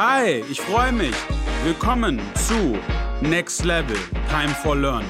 [0.00, 1.16] Hi, ich freue mich.
[1.64, 2.78] Willkommen zu
[3.20, 3.96] Next Level
[4.30, 5.08] Time for Learning.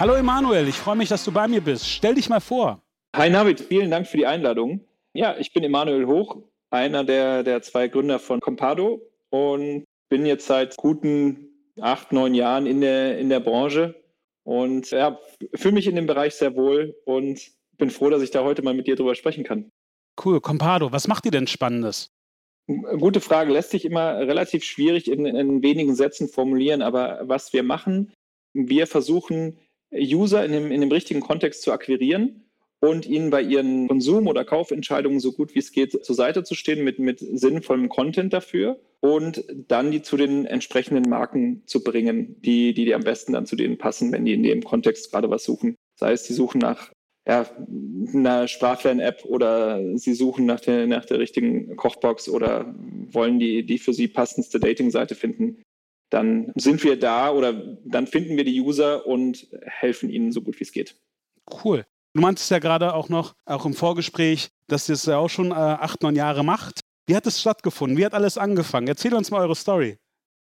[0.00, 1.86] Hallo Emanuel, ich freue mich, dass du bei mir bist.
[1.86, 2.80] Stell dich mal vor.
[3.14, 4.80] Hi Navid, vielen Dank für die Einladung.
[5.12, 6.38] Ja, ich bin Emanuel Hoch,
[6.70, 12.64] einer der, der zwei Gründer von Compado und bin jetzt seit guten acht, neun Jahren
[12.64, 14.02] in der, in der Branche
[14.44, 15.20] und ja,
[15.52, 17.38] fühle mich in dem Bereich sehr wohl und
[17.76, 19.70] bin froh, dass ich da heute mal mit dir drüber sprechen kann.
[20.24, 22.15] Cool, Compado, was macht ihr denn Spannendes?
[22.66, 27.62] Gute Frage, lässt sich immer relativ schwierig in, in wenigen Sätzen formulieren, aber was wir
[27.62, 28.12] machen,
[28.54, 29.58] wir versuchen,
[29.92, 32.44] User in dem, in dem richtigen Kontext zu akquirieren
[32.80, 36.54] und ihnen bei ihren Konsum- oder Kaufentscheidungen so gut wie es geht zur Seite zu
[36.54, 42.40] stehen mit, mit sinnvollem Content dafür und dann die zu den entsprechenden Marken zu bringen,
[42.42, 45.30] die, die, die am besten dann zu denen passen, wenn die in dem Kontext gerade
[45.30, 45.76] was suchen.
[45.94, 46.90] Sei es, die suchen nach
[47.26, 47.46] ja,
[48.14, 52.72] einer Sprachlern-App oder sie suchen nach der, nach der richtigen Kochbox oder
[53.10, 55.62] wollen die, die für sie passendste Dating-Seite finden,
[56.10, 57.52] dann sind wir da oder
[57.84, 60.96] dann finden wir die User und helfen ihnen so gut wie es geht.
[61.64, 61.84] Cool.
[62.14, 65.50] Du meintest ja gerade auch noch, auch im Vorgespräch, dass ihr es ja auch schon
[65.50, 66.80] äh, acht, neun Jahre macht.
[67.08, 67.98] Wie hat es stattgefunden?
[67.98, 68.86] Wie hat alles angefangen?
[68.86, 69.98] Erzähl uns mal eure Story.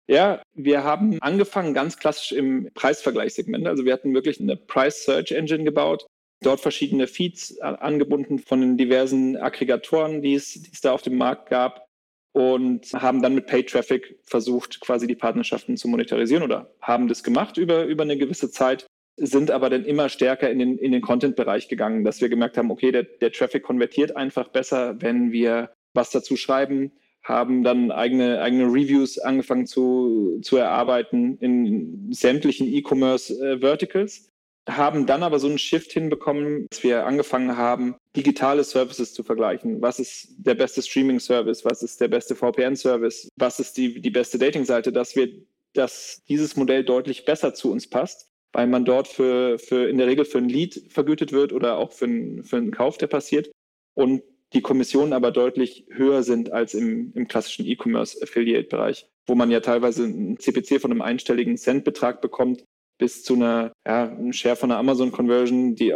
[0.09, 3.67] Ja, wir haben angefangen ganz klassisch im Preisvergleichssegment.
[3.67, 6.07] Also wir hatten wirklich eine Price Search Engine gebaut,
[6.43, 11.17] dort verschiedene Feeds angebunden von den diversen Aggregatoren, die es, die es da auf dem
[11.17, 11.87] Markt gab
[12.33, 17.23] und haben dann mit Paid Traffic versucht, quasi die Partnerschaften zu monetarisieren oder haben das
[17.23, 21.01] gemacht über, über eine gewisse Zeit, sind aber dann immer stärker in den, in den
[21.01, 25.71] Content-Bereich gegangen, dass wir gemerkt haben, okay, der, der Traffic konvertiert einfach besser, wenn wir
[25.95, 26.93] was dazu schreiben,
[27.25, 34.31] haben dann eigene, eigene Reviews angefangen zu, zu erarbeiten in sämtlichen E-Commerce-Verticals
[34.69, 39.81] haben dann aber so einen Shift hinbekommen, dass wir angefangen haben, digitale Services zu vergleichen.
[39.81, 41.65] Was ist der beste Streaming-Service?
[41.65, 43.29] Was ist der beste VPN-Service?
[43.37, 44.93] Was ist die, die beste Dating-Seite?
[44.93, 45.31] Dass wir,
[45.73, 50.09] dass dieses Modell deutlich besser zu uns passt, weil man dort für, für in der
[50.09, 53.51] Regel für ein Lead vergütet wird oder auch für, ein, für einen Kauf, der passiert.
[53.95, 54.23] Und
[54.53, 60.05] die Kommissionen aber deutlich höher sind als im, im klassischen E-Commerce-Affiliate-Bereich, wo man ja teilweise
[60.05, 62.65] einen CPC von einem einstelligen Centbetrag bekommt,
[62.99, 65.93] bis zu einer ja, Share von einer Amazon-Conversion, die,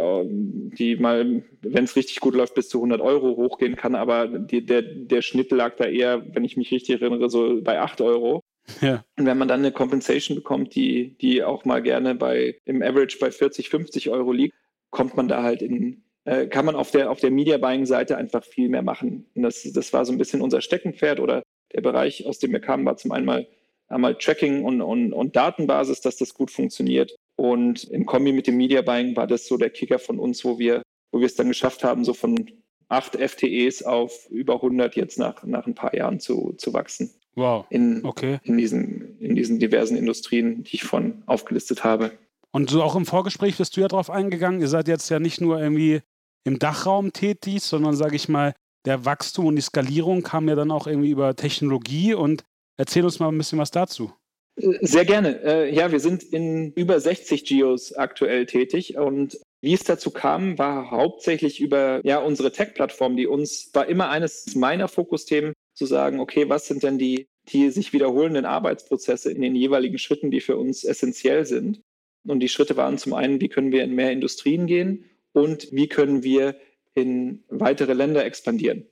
[0.77, 3.95] die mal, wenn es richtig gut läuft, bis zu 100 Euro hochgehen kann.
[3.95, 7.79] Aber die, der, der Schnitt lag da eher, wenn ich mich richtig erinnere, so bei
[7.79, 8.41] 8 Euro.
[8.81, 9.03] Ja.
[9.17, 13.17] Und wenn man dann eine Compensation bekommt, die, die auch mal gerne bei im Average
[13.19, 14.55] bei 40, 50 Euro liegt,
[14.91, 18.43] kommt man da halt in, äh, kann man auf der, auf der Media Buying-Seite einfach
[18.43, 19.25] viel mehr machen.
[19.33, 21.41] Und das, das war so ein bisschen unser Steckenpferd oder
[21.73, 23.47] der Bereich, aus dem wir kamen, war zum einen mal
[23.91, 27.15] einmal Tracking und, und, und Datenbasis, dass das gut funktioniert.
[27.35, 30.59] Und im Kombi mit dem Media Buying war das so der Kicker von uns, wo
[30.59, 30.81] wir,
[31.11, 32.49] wo wir es dann geschafft haben, so von
[32.89, 37.11] acht FTEs auf über 100 jetzt nach, nach ein paar Jahren zu, zu wachsen.
[37.35, 37.65] Wow.
[37.69, 38.39] In, okay.
[38.43, 42.11] in, diesen, in diesen diversen Industrien, die ich von aufgelistet habe.
[42.51, 44.59] Und so auch im Vorgespräch bist du ja drauf eingegangen.
[44.59, 46.01] Ihr seid jetzt ja nicht nur irgendwie
[46.43, 48.53] im Dachraum tätig, sondern sage ich mal,
[48.85, 52.43] der Wachstum und die Skalierung kam ja dann auch irgendwie über Technologie und
[52.81, 54.11] Erzähl uns mal ein bisschen was dazu.
[54.55, 55.39] Sehr gerne.
[55.43, 60.57] Äh, ja, wir sind in über 60 Geos aktuell tätig und wie es dazu kam,
[60.57, 66.19] war hauptsächlich über ja, unsere Tech-Plattform, die uns, war immer eines meiner Fokusthemen, zu sagen,
[66.19, 70.57] okay, was sind denn die, die sich wiederholenden Arbeitsprozesse in den jeweiligen Schritten, die für
[70.57, 71.81] uns essentiell sind.
[72.27, 75.87] Und die Schritte waren zum einen, wie können wir in mehr Industrien gehen und wie
[75.87, 76.55] können wir
[76.95, 78.87] in weitere Länder expandieren.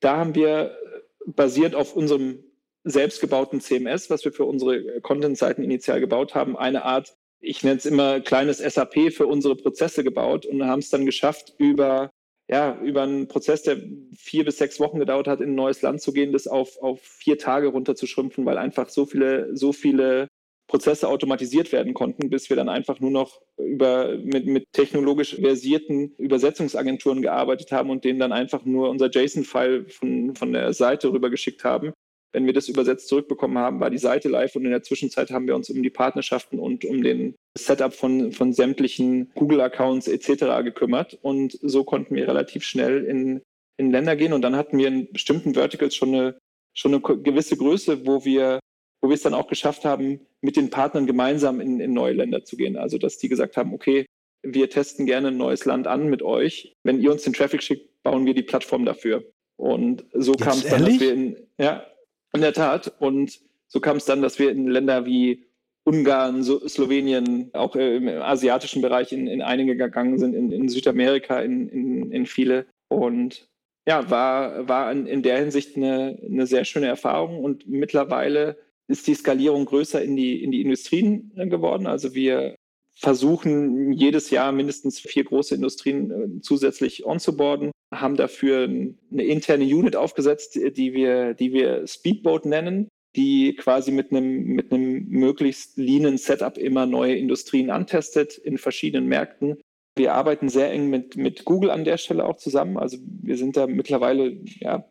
[0.00, 0.76] Da haben wir
[1.24, 2.44] basiert auf unserem
[2.84, 7.86] selbstgebauten CMS, was wir für unsere Content-Seiten initial gebaut haben, eine Art, ich nenne es
[7.86, 12.10] immer kleines SAP für unsere Prozesse gebaut und haben es dann geschafft, über,
[12.48, 13.78] ja, über einen Prozess, der
[14.16, 17.00] vier bis sechs Wochen gedauert hat, in ein neues Land zu gehen, das auf, auf
[17.00, 20.28] vier Tage runterzuschrumpfen, weil einfach so viele, so viele
[20.68, 26.14] Prozesse automatisiert werden konnten, bis wir dann einfach nur noch über, mit, mit technologisch versierten
[26.16, 31.64] Übersetzungsagenturen gearbeitet haben und denen dann einfach nur unser JSON-File von, von der Seite rübergeschickt
[31.64, 31.92] haben
[32.32, 35.46] wenn wir das übersetzt zurückbekommen haben, war die Seite live und in der Zwischenzeit haben
[35.46, 40.64] wir uns um die Partnerschaften und um den Setup von, von sämtlichen Google-Accounts etc.
[40.64, 41.18] gekümmert.
[41.20, 43.42] Und so konnten wir relativ schnell in,
[43.76, 44.32] in Länder gehen.
[44.32, 46.38] Und dann hatten wir in bestimmten Verticals schon eine,
[46.74, 48.60] schon eine gewisse Größe, wo wir,
[49.02, 52.44] wo wir es dann auch geschafft haben, mit den Partnern gemeinsam in, in neue Länder
[52.44, 52.76] zu gehen.
[52.76, 54.06] Also dass die gesagt haben, okay,
[54.42, 56.74] wir testen gerne ein neues Land an mit euch.
[56.82, 59.24] Wenn ihr uns den Traffic schickt, bauen wir die Plattform dafür.
[59.56, 61.86] Und so kam es dann, dass wir in, ja,
[62.34, 62.92] in der Tat.
[62.98, 65.44] Und so kam es dann, dass wir in Länder wie
[65.84, 71.40] Ungarn, so Slowenien, auch im asiatischen Bereich in, in einige gegangen sind, in, in Südamerika,
[71.40, 72.66] in, in, in viele.
[72.88, 73.48] Und
[73.86, 78.56] ja, war, war in der Hinsicht eine, eine sehr schöne Erfahrung und mittlerweile
[78.86, 81.86] ist die Skalierung größer in die, in die Industrien geworden.
[81.86, 82.54] Also wir
[83.02, 89.96] versuchen jedes Jahr mindestens vier große Industrien äh, zusätzlich onzuboarden, haben dafür eine interne Unit
[89.96, 96.16] aufgesetzt, die wir, die wir Speedboat nennen, die quasi mit einem, mit einem möglichst leanen
[96.16, 99.60] Setup immer neue Industrien antestet in verschiedenen Märkten.
[99.96, 102.78] Wir arbeiten sehr eng mit, mit Google an der Stelle auch zusammen.
[102.78, 104.86] Also wir sind da mittlerweile ja,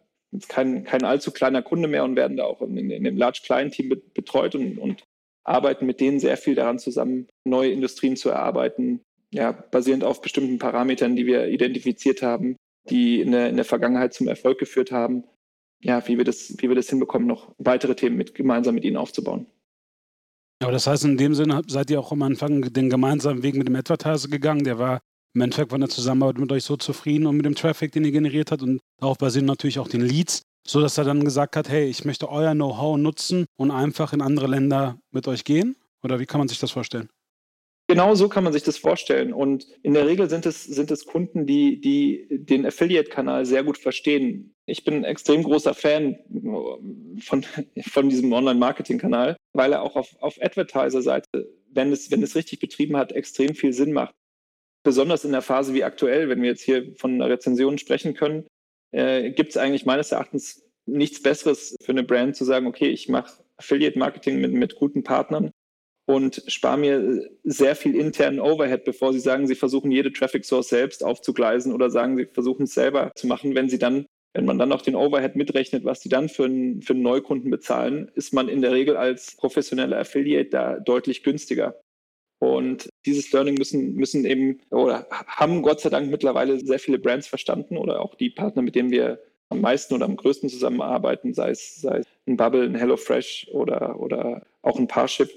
[0.50, 4.54] kein, kein allzu kleiner Kunde mehr und werden da auch in, in dem Large-Client-Team betreut
[4.54, 5.04] und, und
[5.44, 9.02] arbeiten mit denen sehr viel daran zusammen, neue Industrien zu erarbeiten,
[9.34, 12.58] ja, basierend auf bestimmten Parametern, die wir identifiziert haben,
[12.90, 15.24] die in der, in der Vergangenheit zum Erfolg geführt haben.
[15.84, 18.98] Ja, wie wir das, wie wir das hinbekommen, noch weitere Themen mit, gemeinsam mit ihnen
[18.98, 19.48] aufzubauen.
[20.62, 23.68] Aber das heißt, in dem Sinne seid ihr auch am Anfang den gemeinsamen Weg mit
[23.68, 24.64] dem Advertiser gegangen.
[24.64, 25.00] Der war
[25.34, 28.12] im Endeffekt von der Zusammenarbeit mit euch so zufrieden und mit dem Traffic, den ihr
[28.12, 31.70] generiert habt und darauf basieren natürlich auch den Leads, so dass er dann gesagt hat,
[31.70, 35.76] hey, ich möchte euer Know-how nutzen und einfach in andere Länder mit euch gehen?
[36.04, 37.10] Oder wie kann man sich das vorstellen?
[37.88, 39.34] Genau so kann man sich das vorstellen.
[39.34, 43.78] Und in der Regel sind es, sind es Kunden, die, die den Affiliate-Kanal sehr gut
[43.78, 44.56] verstehen.
[44.66, 46.18] Ich bin ein extrem großer Fan
[47.20, 47.44] von,
[47.92, 51.28] von diesem Online-Marketing-Kanal, weil er auch auf, auf Advertiser-Seite,
[51.70, 54.14] wenn es, wenn es richtig betrieben hat, extrem viel Sinn macht.
[54.84, 58.48] Besonders in der Phase wie aktuell, wenn wir jetzt hier von einer Rezension sprechen können,
[58.92, 63.10] äh, gibt es eigentlich meines Erachtens nichts Besseres für eine Brand zu sagen, okay, ich
[63.10, 65.52] mache Affiliate-Marketing mit, mit guten Partnern
[66.08, 70.70] und spare mir sehr viel internen Overhead, bevor sie sagen, sie versuchen jede Traffic Source
[70.70, 73.56] selbst aufzugleisen oder sagen, sie versuchen es selber zu machen.
[73.56, 76.82] Wenn sie dann, wenn man dann noch den Overhead mitrechnet, was die dann für einen,
[76.82, 81.80] für einen Neukunden bezahlen, ist man in der Regel als professioneller Affiliate da deutlich günstiger.
[82.40, 87.28] Und dieses Learning müssen, müssen eben oder haben Gott sei Dank mittlerweile sehr viele Brands
[87.28, 89.20] verstanden oder auch die Partner, mit denen wir
[89.50, 94.00] am meisten oder am größten zusammenarbeiten, sei es, sei es ein Bubble, ein HelloFresh oder,
[94.00, 95.30] oder auch ein Parship.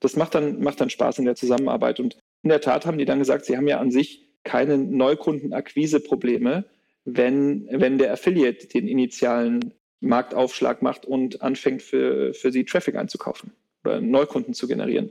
[0.00, 1.98] Das macht dann, macht dann Spaß in der Zusammenarbeit.
[1.98, 6.64] Und in der Tat haben die dann gesagt, sie haben ja an sich keine Neukundenakquise-Probleme,
[7.04, 13.52] wenn, wenn der Affiliate den initialen Marktaufschlag macht und anfängt für, für sie Traffic einzukaufen
[13.84, 15.10] oder Neukunden zu generieren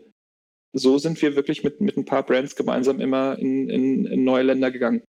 [0.73, 4.43] so sind wir wirklich mit, mit ein paar Brands gemeinsam immer in, in, in neue
[4.43, 5.03] Länder gegangen.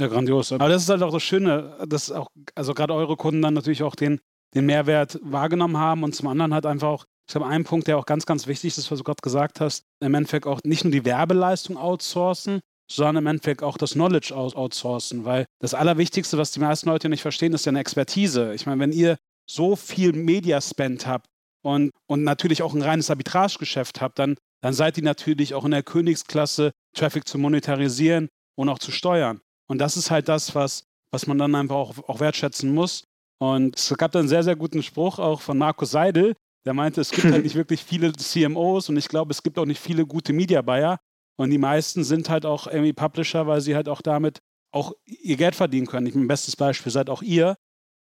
[0.00, 0.52] Ja, grandios.
[0.52, 3.82] Aber das ist halt auch das Schöne, dass auch, also gerade eure Kunden dann natürlich
[3.82, 4.20] auch den,
[4.54, 7.98] den Mehrwert wahrgenommen haben und zum anderen halt einfach auch, ich glaube, ein Punkt, der
[7.98, 10.90] auch ganz, ganz wichtig ist, was du gerade gesagt hast, im Endeffekt auch nicht nur
[10.90, 12.60] die Werbeleistung outsourcen,
[12.90, 17.22] sondern im Endeffekt auch das Knowledge outsourcen, weil das Allerwichtigste, was die meisten Leute nicht
[17.22, 18.54] verstehen, ist ja eine Expertise.
[18.54, 19.16] Ich meine, wenn ihr
[19.48, 21.26] so viel Media-Spend habt
[21.62, 25.72] und, und natürlich auch ein reines Arbitragegeschäft habt, dann dann seid ihr natürlich auch in
[25.72, 29.40] der Königsklasse, Traffic zu monetarisieren und auch zu steuern.
[29.68, 33.04] Und das ist halt das, was, was man dann einfach auch, auch wertschätzen muss.
[33.40, 37.00] Und es gab dann einen sehr, sehr guten Spruch auch von Markus Seidel, der meinte,
[37.00, 40.06] es gibt halt nicht wirklich viele CMOs und ich glaube, es gibt auch nicht viele
[40.06, 40.98] gute Media Buyer.
[41.36, 44.38] Und die meisten sind halt auch irgendwie Publisher, weil sie halt auch damit
[44.70, 46.06] auch ihr Geld verdienen können.
[46.06, 47.56] Ich mein bestes Beispiel seid auch ihr.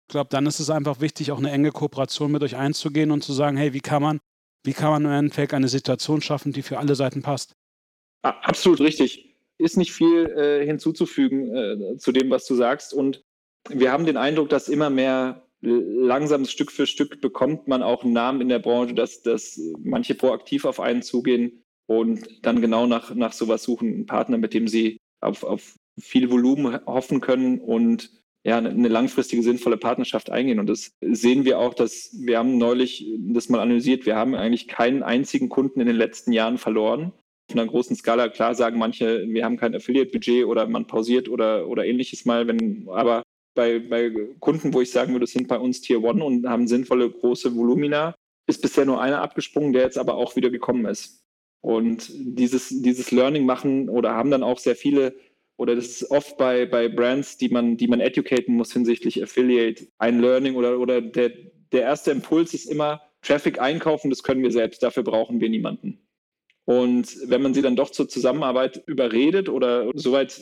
[0.07, 3.23] Ich glaube, dann ist es einfach wichtig, auch eine enge Kooperation mit euch einzugehen und
[3.23, 4.19] zu sagen, hey, wie kann man
[4.63, 7.55] wie kann man im Endeffekt eine Situation schaffen, die für alle Seiten passt?
[8.21, 9.35] Absolut richtig.
[9.57, 12.93] Ist nicht viel äh, hinzuzufügen äh, zu dem, was du sagst.
[12.93, 13.23] Und
[13.69, 18.13] wir haben den Eindruck, dass immer mehr langsam Stück für Stück bekommt man auch einen
[18.13, 23.13] Namen in der Branche, dass, dass manche proaktiv auf einen zugehen und dann genau nach,
[23.13, 28.20] nach sowas suchen, einen Partner, mit dem sie auf, auf viel Volumen hoffen können und
[28.43, 30.59] ja, eine langfristige, sinnvolle Partnerschaft eingehen.
[30.59, 34.67] Und das sehen wir auch, dass wir haben neulich das mal analysiert, wir haben eigentlich
[34.67, 37.13] keinen einzigen Kunden in den letzten Jahren verloren.
[37.49, 41.67] Auf einer großen Skala, klar sagen manche, wir haben kein Affiliate-Budget oder man pausiert oder,
[41.67, 45.59] oder ähnliches mal, wenn, aber bei, bei Kunden, wo ich sagen würde, das sind bei
[45.59, 48.15] uns Tier One und haben sinnvolle große Volumina,
[48.47, 51.21] ist bisher nur einer abgesprungen, der jetzt aber auch wieder gekommen ist.
[51.61, 55.15] Und dieses, dieses Learning machen oder haben dann auch sehr viele
[55.61, 59.87] oder das ist oft bei, bei Brands, die man, die man educaten muss hinsichtlich Affiliate,
[59.99, 61.33] ein Learning oder, oder der,
[61.71, 65.99] der erste Impuls ist immer, Traffic einkaufen, das können wir selbst, dafür brauchen wir niemanden.
[66.65, 70.41] Und wenn man sie dann doch zur Zusammenarbeit überredet oder soweit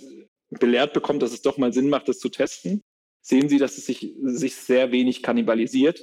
[0.52, 2.82] belehrt bekommt, dass es doch mal Sinn macht, das zu testen,
[3.22, 6.02] sehen sie, dass es sich, sich sehr wenig kannibalisiert.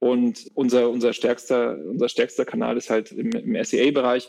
[0.00, 4.28] Und unser, unser, stärkster, unser stärkster Kanal ist halt im, im SEA-Bereich.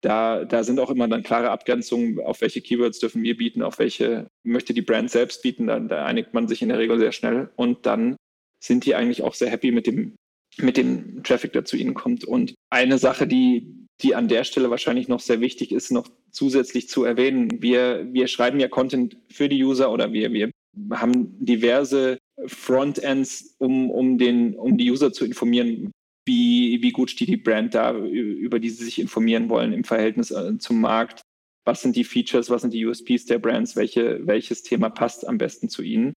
[0.00, 3.78] Da, da sind auch immer dann klare Abgrenzungen, auf welche Keywords dürfen wir bieten, auf
[3.78, 5.66] welche möchte die Brand selbst bieten.
[5.66, 8.16] Da, da einigt man sich in der Regel sehr schnell und dann
[8.62, 10.16] sind die eigentlich auch sehr happy mit dem,
[10.58, 12.24] mit dem Traffic, der zu ihnen kommt.
[12.24, 16.88] Und eine Sache, die, die an der Stelle wahrscheinlich noch sehr wichtig ist, noch zusätzlich
[16.88, 20.50] zu erwähnen, wir, wir schreiben ja Content für die User oder wir, wir
[20.92, 25.90] haben diverse Frontends, um, um, den, um die User zu informieren,
[26.28, 30.30] wie, wie gut steht die Brand da, über die sie sich informieren wollen im Verhältnis
[30.30, 31.22] äh, zum Markt.
[31.64, 35.38] Was sind die Features, was sind die USPs der Brands, welche, welches Thema passt am
[35.38, 36.12] besten zu ihnen.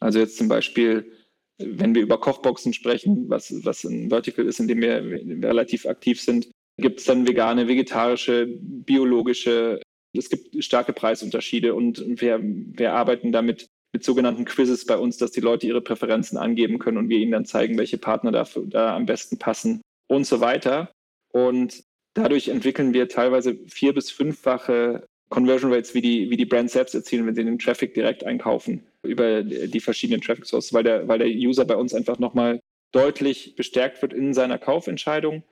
[0.00, 1.10] Also jetzt zum Beispiel,
[1.58, 5.02] wenn wir über Kochboxen sprechen, was, was ein Vertical ist, in dem wir
[5.48, 9.80] relativ aktiv sind, gibt es dann vegane, vegetarische, biologische,
[10.16, 15.30] es gibt starke Preisunterschiede und wir, wir arbeiten damit mit sogenannten Quizzes bei uns, dass
[15.30, 18.94] die Leute ihre Präferenzen angeben können und wir ihnen dann zeigen, welche Partner dafür, da
[18.94, 20.90] am besten passen und so weiter.
[21.32, 21.84] Und
[22.14, 26.96] dadurch entwickeln wir teilweise vier- bis fünffache Conversion Rates, wie die, wie die Brands selbst
[26.96, 31.20] erzielen, wenn sie den Traffic direkt einkaufen über die verschiedenen Traffic Sources, weil der, weil
[31.20, 32.58] der User bei uns einfach nochmal
[32.90, 35.44] deutlich bestärkt wird in seiner Kaufentscheidung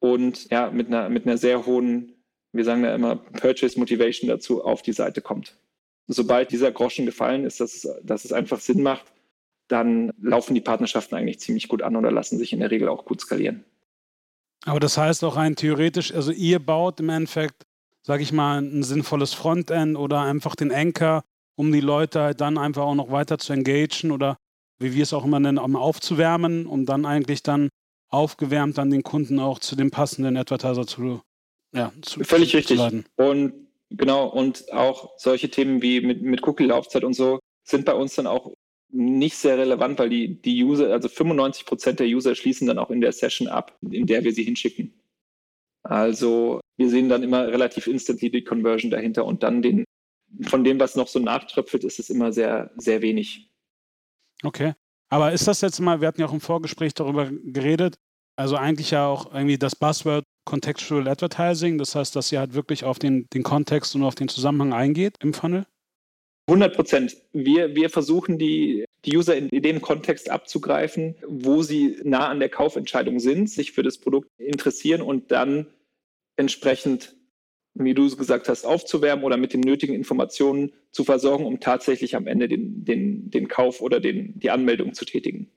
[0.00, 2.12] und ja, mit einer, mit einer sehr hohen,
[2.52, 5.56] wir sagen ja immer, Purchase Motivation dazu auf die Seite kommt
[6.06, 9.12] sobald dieser Groschen gefallen ist, dass, dass es einfach Sinn macht,
[9.68, 13.04] dann laufen die Partnerschaften eigentlich ziemlich gut an oder lassen sich in der Regel auch
[13.04, 13.64] gut skalieren.
[14.64, 17.64] Aber das heißt auch rein theoretisch, also ihr baut im Endeffekt,
[18.02, 21.22] sage ich mal, ein sinnvolles Frontend oder einfach den Anchor,
[21.56, 24.36] um die Leute halt dann einfach auch noch weiter zu engagieren oder
[24.78, 27.68] wie wir es auch immer nennen, um aufzuwärmen, um dann eigentlich dann
[28.08, 31.22] aufgewärmt dann den Kunden auch zu dem passenden Advertiser zu,
[31.74, 32.78] ja, zu Völlig zu, richtig.
[32.78, 33.61] Zu und
[33.96, 38.26] Genau, und auch solche Themen wie mit, mit Cookie-Laufzeit und so sind bei uns dann
[38.26, 38.52] auch
[38.90, 42.90] nicht sehr relevant, weil die, die User, also 95 Prozent der User schließen dann auch
[42.90, 44.92] in der Session ab, in der wir sie hinschicken.
[45.82, 49.84] Also wir sehen dann immer relativ instantly die Conversion dahinter und dann den,
[50.42, 53.50] von dem, was noch so nachtröpfelt, ist es immer sehr, sehr wenig.
[54.42, 54.74] Okay.
[55.08, 57.96] Aber ist das jetzt mal, wir hatten ja auch im Vorgespräch darüber geredet,
[58.36, 62.84] also eigentlich ja auch irgendwie das Buzzword Contextual Advertising, das heißt, dass ihr halt wirklich
[62.84, 65.66] auf den, den Kontext und auf den Zusammenhang eingeht im Funnel?
[66.48, 67.16] 100 Prozent.
[67.32, 72.40] Wir, wir versuchen die, die User in, in dem Kontext abzugreifen, wo sie nah an
[72.40, 75.66] der Kaufentscheidung sind, sich für das Produkt interessieren und dann
[76.36, 77.14] entsprechend,
[77.74, 82.26] wie du gesagt hast, aufzuwärmen oder mit den nötigen Informationen zu versorgen, um tatsächlich am
[82.26, 85.50] Ende den, den, den Kauf oder den, die Anmeldung zu tätigen.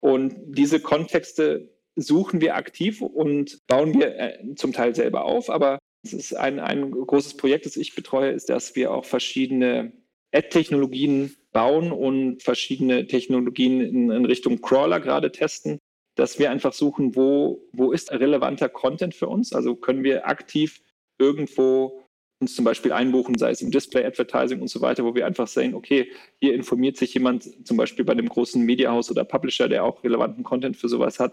[0.00, 5.50] Und diese Kontexte suchen wir aktiv und bauen wir äh, zum Teil selber auf.
[5.50, 9.92] Aber es ist ein, ein großes Projekt, das ich betreue, ist, dass wir auch verschiedene
[10.32, 15.78] Ad-Technologien bauen und verschiedene Technologien in, in, Richtung Crawler gerade testen,
[16.16, 19.52] dass wir einfach suchen, wo, wo ist relevanter Content für uns?
[19.52, 20.80] Also können wir aktiv
[21.18, 22.02] irgendwo
[22.40, 25.74] uns zum Beispiel einbuchen, sei es im Display-Advertising und so weiter, wo wir einfach sehen,
[25.74, 30.02] okay, hier informiert sich jemand zum Beispiel bei einem großen Mediahaus oder Publisher, der auch
[30.02, 31.32] relevanten Content für sowas hat,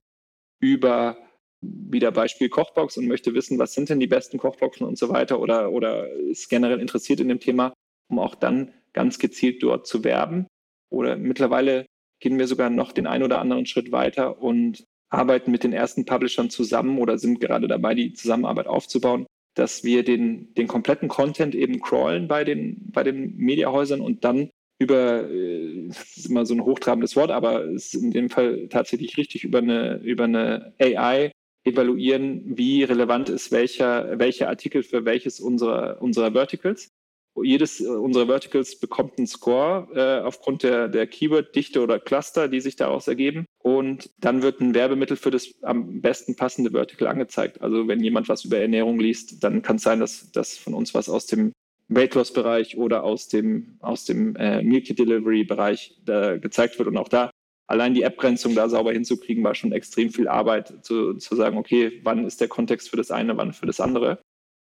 [0.60, 1.18] über
[1.62, 5.40] wieder Beispiel Kochbox und möchte wissen, was sind denn die besten Kochboxen und so weiter
[5.40, 7.74] oder, oder ist generell interessiert in dem Thema,
[8.10, 10.48] um auch dann ganz gezielt dort zu werben.
[10.90, 11.86] Oder mittlerweile
[12.22, 16.06] gehen wir sogar noch den einen oder anderen Schritt weiter und arbeiten mit den ersten
[16.06, 19.26] Publishern zusammen oder sind gerade dabei, die Zusammenarbeit aufzubauen,
[19.56, 24.50] dass wir den, den kompletten Content eben crawlen bei den, bei den Mediahäusern und dann
[24.80, 28.68] über, äh, das ist immer so ein hochtrabendes Wort, aber es ist in dem Fall
[28.70, 31.32] tatsächlich richtig, über eine, über eine AI
[31.66, 36.90] evaluieren, wie relevant ist welcher, welcher Artikel für welches unserer, unserer Verticals.
[37.42, 42.76] Jedes unserer Verticals bekommt einen Score äh, aufgrund der, der Keyword-Dichte oder Cluster, die sich
[42.76, 43.46] daraus ergeben.
[43.62, 47.62] Und dann wird ein Werbemittel für das am besten passende Vertical angezeigt.
[47.62, 50.94] Also wenn jemand was über Ernährung liest, dann kann es sein, dass, dass von uns
[50.94, 51.54] was aus dem
[51.90, 56.88] Weight Loss Bereich oder aus dem, aus dem äh, Meal Delivery Bereich gezeigt wird.
[56.88, 57.32] Und auch da
[57.68, 62.00] allein die Abgrenzung da sauber hinzukriegen, war schon extrem viel Arbeit, zu, zu sagen, okay,
[62.04, 64.22] wann ist der Kontext für das eine, wann für das andere.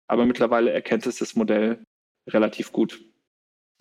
[0.08, 1.82] Aber mittlerweile erkennt es das Modell
[2.28, 3.02] relativ gut.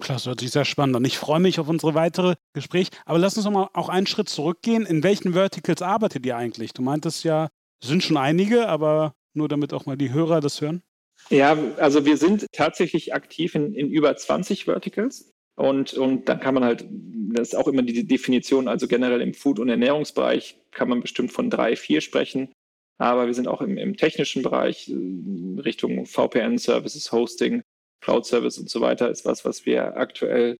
[0.01, 1.05] Klasse, hört sich sehr spannend an.
[1.05, 2.89] Ich freue mich auf unsere weitere Gespräch.
[3.05, 4.85] Aber lass uns mal auch einen Schritt zurückgehen.
[4.85, 6.73] In welchen Verticals arbeitet ihr eigentlich?
[6.73, 7.49] Du meintest ja,
[7.81, 10.81] es sind schon einige, aber nur damit auch mal die Hörer das hören.
[11.29, 15.31] Ja, also wir sind tatsächlich aktiv in, in über 20 Verticals.
[15.55, 19.33] Und, und dann kann man halt, das ist auch immer die Definition, also generell im
[19.33, 22.51] Food- und Ernährungsbereich kann man bestimmt von drei, vier sprechen.
[22.97, 27.61] Aber wir sind auch im, im technischen Bereich, äh, Richtung VPN-Services, Hosting,
[28.01, 30.57] Cloud-Service und so weiter, ist was, was wir aktuell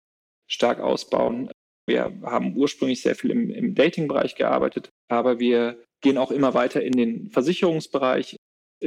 [0.50, 1.52] stark ausbauen.
[1.88, 6.82] Wir haben ursprünglich sehr viel im, im Dating-Bereich gearbeitet, aber wir gehen auch immer weiter
[6.82, 8.38] in den Versicherungsbereich,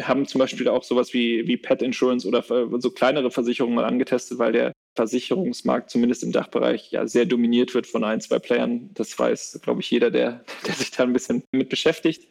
[0.03, 2.43] haben zum Beispiel auch sowas wie, wie Pet Insurance oder
[2.81, 7.87] so kleinere Versicherungen mal angetestet, weil der Versicherungsmarkt zumindest im Dachbereich ja sehr dominiert wird
[7.87, 8.91] von ein, zwei Playern.
[8.95, 12.31] Das weiß, glaube ich, jeder, der, der sich da ein bisschen mit beschäftigt.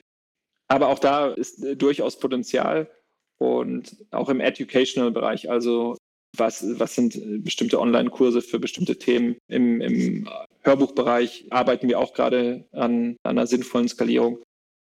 [0.67, 2.89] Aber auch da ist durchaus Potenzial
[3.37, 5.49] und auch im Educational-Bereich.
[5.49, 5.95] Also
[6.37, 9.37] was, was sind bestimmte Online-Kurse für bestimmte Themen.
[9.47, 10.29] Im, Im
[10.61, 14.41] Hörbuchbereich arbeiten wir auch gerade an, an einer sinnvollen Skalierung.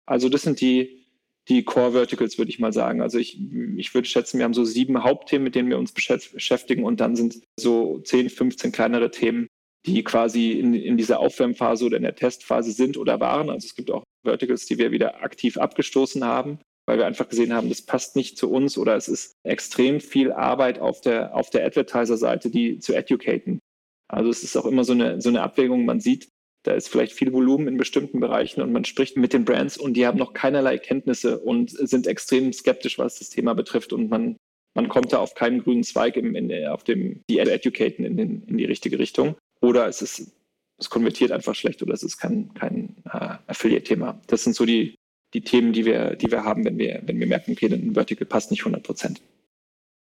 [0.06, 1.05] Also das sind die,
[1.48, 3.02] die Core Verticals, würde ich mal sagen.
[3.02, 3.40] Also ich,
[3.78, 7.16] ich würde schätzen, wir haben so sieben Hauptthemen, mit denen wir uns beschäftigen und dann
[7.16, 9.48] sind so 10, 15 kleinere Themen,
[9.86, 13.50] die quasi in, in dieser Aufwärmphase oder in der Testphase sind oder waren.
[13.50, 17.54] Also es gibt auch Verticals, die wir wieder aktiv abgestoßen haben, weil wir einfach gesehen
[17.54, 21.52] haben, das passt nicht zu uns oder es ist extrem viel Arbeit auf der, auf
[21.52, 23.60] der Advertiser-Seite, die zu educaten.
[24.08, 25.86] Also es ist auch immer so eine, so eine Abwägung.
[25.86, 26.30] Man sieht,
[26.66, 29.94] da ist vielleicht viel Volumen in bestimmten Bereichen und man spricht mit den Brands und
[29.94, 34.38] die haben noch keinerlei Kenntnisse und sind extrem skeptisch, was das Thema betrifft und man,
[34.74, 38.44] man kommt da auf keinen grünen Zweig im, in, auf dem, die educaten in, den,
[38.48, 39.36] in die richtige Richtung.
[39.62, 40.32] Oder es ist,
[40.80, 44.20] es konvertiert einfach schlecht oder es ist kein, kein äh, Affiliate-Thema.
[44.28, 44.96] Das sind so die,
[45.36, 48.26] die Themen, die wir, die wir haben, wenn wir, wenn wir merken, okay, ein Vertical
[48.26, 49.22] passt nicht 100 Prozent.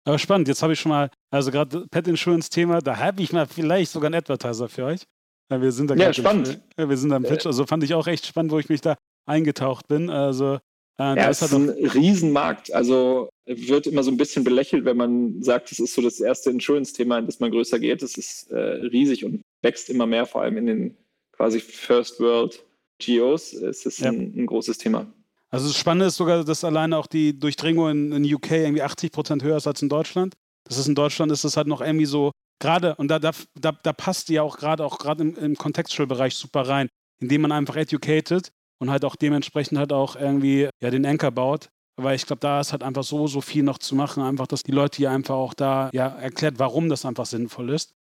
[0.06, 3.46] Aber spannend, jetzt habe ich schon mal, also gerade Pet Insurance-Thema, da habe ich mal
[3.46, 5.02] vielleicht sogar einen Advertiser für euch.
[5.50, 6.60] Ja, wir sind da ja, spannend.
[6.76, 7.46] Im, wir sind am Pitch.
[7.46, 10.10] Also fand ich auch echt spannend, wo ich mich da eingetaucht bin.
[10.10, 10.60] Also
[11.00, 12.74] äh, ja, es ist ein Riesenmarkt.
[12.74, 16.50] Also wird immer so ein bisschen belächelt, wenn man sagt, es ist so das erste
[16.50, 18.04] Insurance-Thema, in das man größer geht.
[18.04, 20.98] Es ist äh, riesig und wächst immer mehr, vor allem in den
[21.32, 22.64] quasi First World
[23.00, 23.54] Geos.
[23.54, 24.10] Es ist ja.
[24.10, 25.06] ein, ein, großes Thema.
[25.50, 29.12] Also das Spannende ist sogar, dass alleine auch die Durchdringung in, in UK irgendwie 80
[29.12, 30.34] Prozent höher ist als in Deutschland.
[30.66, 33.72] Das ist in Deutschland ist das halt noch irgendwie so gerade, und da, da, da,
[33.72, 37.52] da passt die ja auch gerade auch gerade im, im Contextual-Bereich super rein, indem man
[37.52, 41.70] einfach educated und halt auch dementsprechend halt auch irgendwie ja den Anchor baut.
[42.00, 44.62] Weil ich glaube, da ist halt einfach so, so viel noch zu machen, einfach, dass
[44.62, 47.94] die Leute hier einfach auch da ja erklärt, warum das einfach sinnvoll ist.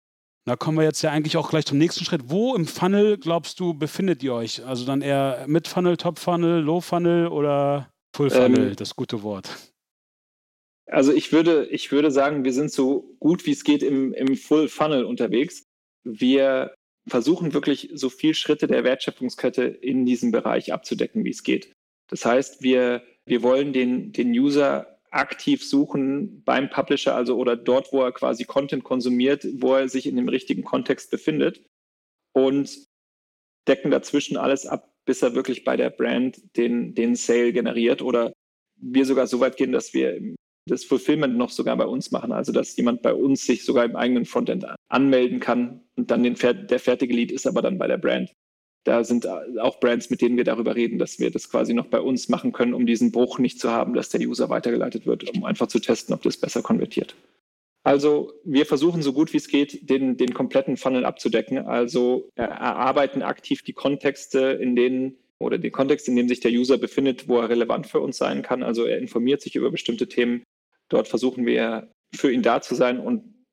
[0.45, 2.29] Da kommen wir jetzt ja eigentlich auch gleich zum nächsten Schritt.
[2.29, 4.65] Wo im Funnel, glaubst du, befindet ihr euch?
[4.65, 9.23] Also dann eher mit Funnel, Top Funnel, Low Funnel oder Full Funnel, ähm, das gute
[9.23, 9.49] Wort?
[10.89, 14.37] Also ich würde, ich würde sagen, wir sind so gut wie es geht im, im
[14.37, 15.63] Full Funnel unterwegs.
[16.03, 16.73] Wir
[17.07, 21.73] versuchen wirklich so viel Schritte der Wertschöpfungskette in diesem Bereich abzudecken, wie es geht.
[22.09, 27.91] Das heißt, wir, wir wollen den, den User aktiv suchen beim Publisher, also oder dort,
[27.91, 31.65] wo er quasi Content konsumiert, wo er sich in dem richtigen Kontext befindet
[32.33, 32.85] und
[33.67, 38.33] decken dazwischen alles ab, bis er wirklich bei der Brand den, den Sale generiert oder
[38.79, 40.19] wir sogar so weit gehen, dass wir
[40.67, 42.31] das Fulfillment noch sogar bei uns machen.
[42.31, 46.35] Also dass jemand bei uns sich sogar im eigenen Frontend anmelden kann und dann den,
[46.35, 48.33] der fertige Lead ist aber dann bei der Brand.
[48.83, 51.99] Da sind auch Brands, mit denen wir darüber reden, dass wir das quasi noch bei
[51.99, 55.43] uns machen können, um diesen Bruch nicht zu haben, dass der User weitergeleitet wird, um
[55.43, 57.13] einfach zu testen, ob das besser konvertiert.
[57.83, 61.57] Also wir versuchen so gut wie es geht, den, den kompletten Funnel abzudecken.
[61.57, 66.77] Also erarbeiten aktiv die Kontexte, in denen oder den Kontext, in dem sich der User
[66.77, 68.63] befindet, wo er relevant für uns sein kann.
[68.63, 70.43] Also er informiert sich über bestimmte Themen,
[70.89, 73.45] Dort versuchen wir für ihn da zu sein und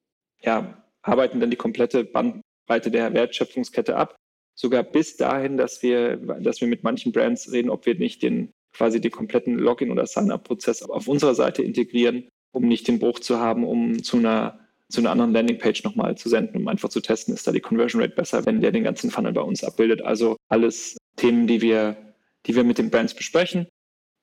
[0.43, 4.17] ja, arbeiten dann die komplette Bandbreite der Wertschöpfungskette ab.
[4.57, 8.53] Sogar bis dahin, dass wir, dass wir mit manchen Brands reden, ob wir nicht den
[8.73, 13.39] quasi den kompletten Login- oder Sign-up-Prozess auf unserer Seite integrieren, um nicht den Bruch zu
[13.39, 17.35] haben, um zu einer zu einer anderen Landingpage nochmal zu senden, um einfach zu testen,
[17.35, 20.03] ist da die Conversion Rate besser, wenn der den ganzen Funnel bei uns abbildet.
[20.03, 22.15] Also alles Themen, die wir,
[22.47, 23.67] die wir mit den Brands besprechen.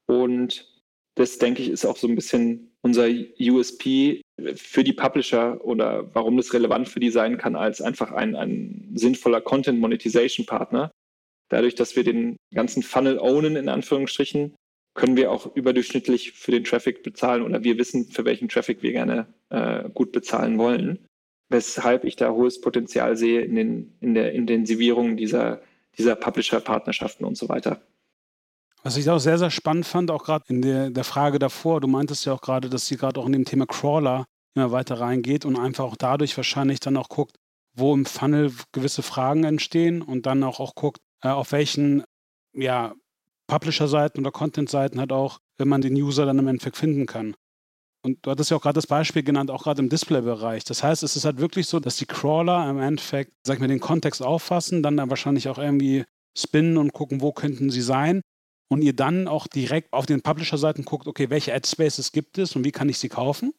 [0.07, 0.81] Und
[1.15, 3.07] das, denke ich, ist auch so ein bisschen unser
[3.39, 4.21] USP
[4.55, 8.91] für die Publisher oder warum das relevant für die sein kann als einfach ein, ein
[8.95, 10.91] sinnvoller Content Monetization Partner.
[11.49, 14.55] Dadurch, dass wir den ganzen Funnel ownen, in Anführungsstrichen,
[14.93, 18.91] können wir auch überdurchschnittlich für den Traffic bezahlen oder wir wissen, für welchen Traffic wir
[18.91, 20.99] gerne äh, gut bezahlen wollen.
[21.49, 25.61] Weshalb ich da hohes Potenzial sehe in, den, in der Intensivierung dieser,
[25.97, 27.81] dieser Publisher-Partnerschaften und so weiter.
[28.83, 31.87] Was ich auch sehr, sehr spannend fand, auch gerade in der, der Frage davor, du
[31.87, 35.45] meintest ja auch gerade, dass sie gerade auch in dem Thema Crawler immer weiter reingeht
[35.45, 37.35] und einfach auch dadurch wahrscheinlich dann auch guckt,
[37.73, 42.03] wo im Funnel gewisse Fragen entstehen und dann auch, auch guckt, äh, auf welchen
[42.53, 42.93] ja,
[43.47, 47.35] Publisher-Seiten oder Content-Seiten halt auch, wenn man den User dann im Endeffekt finden kann.
[48.03, 50.63] Und du hattest ja auch gerade das Beispiel genannt, auch gerade im Display-Bereich.
[50.63, 53.67] Das heißt, es ist halt wirklich so, dass die Crawler im Endeffekt, sag ich mal,
[53.67, 56.03] den Kontext auffassen, dann, dann wahrscheinlich auch irgendwie
[56.35, 58.21] spinnen und gucken, wo könnten sie sein
[58.71, 62.63] und ihr dann auch direkt auf den Publisher-Seiten guckt, okay, welche Ad-Spaces gibt es und
[62.63, 63.53] wie kann ich sie kaufen?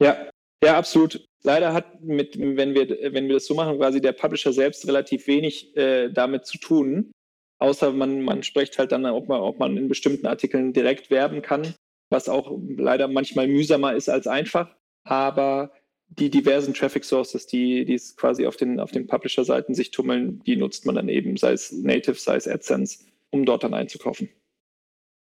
[0.00, 0.16] Ja,
[0.62, 1.28] ja, absolut.
[1.42, 5.26] Leider hat mit, wenn wir, wenn wir das so machen, quasi der Publisher selbst relativ
[5.26, 7.10] wenig äh, damit zu tun.
[7.58, 11.42] Außer man, man spricht halt dann, ob man, ob man in bestimmten Artikeln direkt werben
[11.42, 11.74] kann,
[12.08, 14.72] was auch leider manchmal mühsamer ist als einfach.
[15.02, 15.72] Aber
[16.06, 20.54] die diversen Traffic Sources, die, die quasi auf den, auf den Publisher-Seiten sich tummeln, die
[20.54, 24.28] nutzt man dann eben, sei es Native, sei es AdSense um dort dann einzukaufen.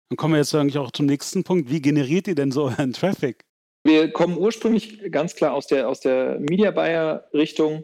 [0.09, 1.69] Dann kommen wir jetzt eigentlich auch zum nächsten Punkt.
[1.69, 3.43] Wie generiert ihr denn so euren Traffic?
[3.83, 7.83] Wir kommen ursprünglich ganz klar aus der, aus der Media Buyer Richtung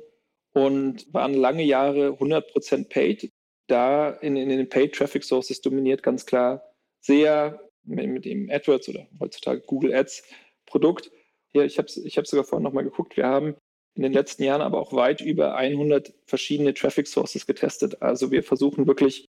[0.53, 3.31] und waren lange Jahre 100% paid.
[3.67, 6.61] Da in, in den Paid Traffic Sources dominiert ganz klar
[6.99, 10.23] sehr mit, mit dem AdWords oder heutzutage Google Ads
[10.65, 11.11] Produkt.
[11.53, 13.15] Hier, ich habe ich hab sogar vorhin nochmal geguckt.
[13.15, 13.55] Wir haben
[13.95, 18.01] in den letzten Jahren aber auch weit über 100 verschiedene Traffic Sources getestet.
[18.01, 19.27] Also wir versuchen wirklich,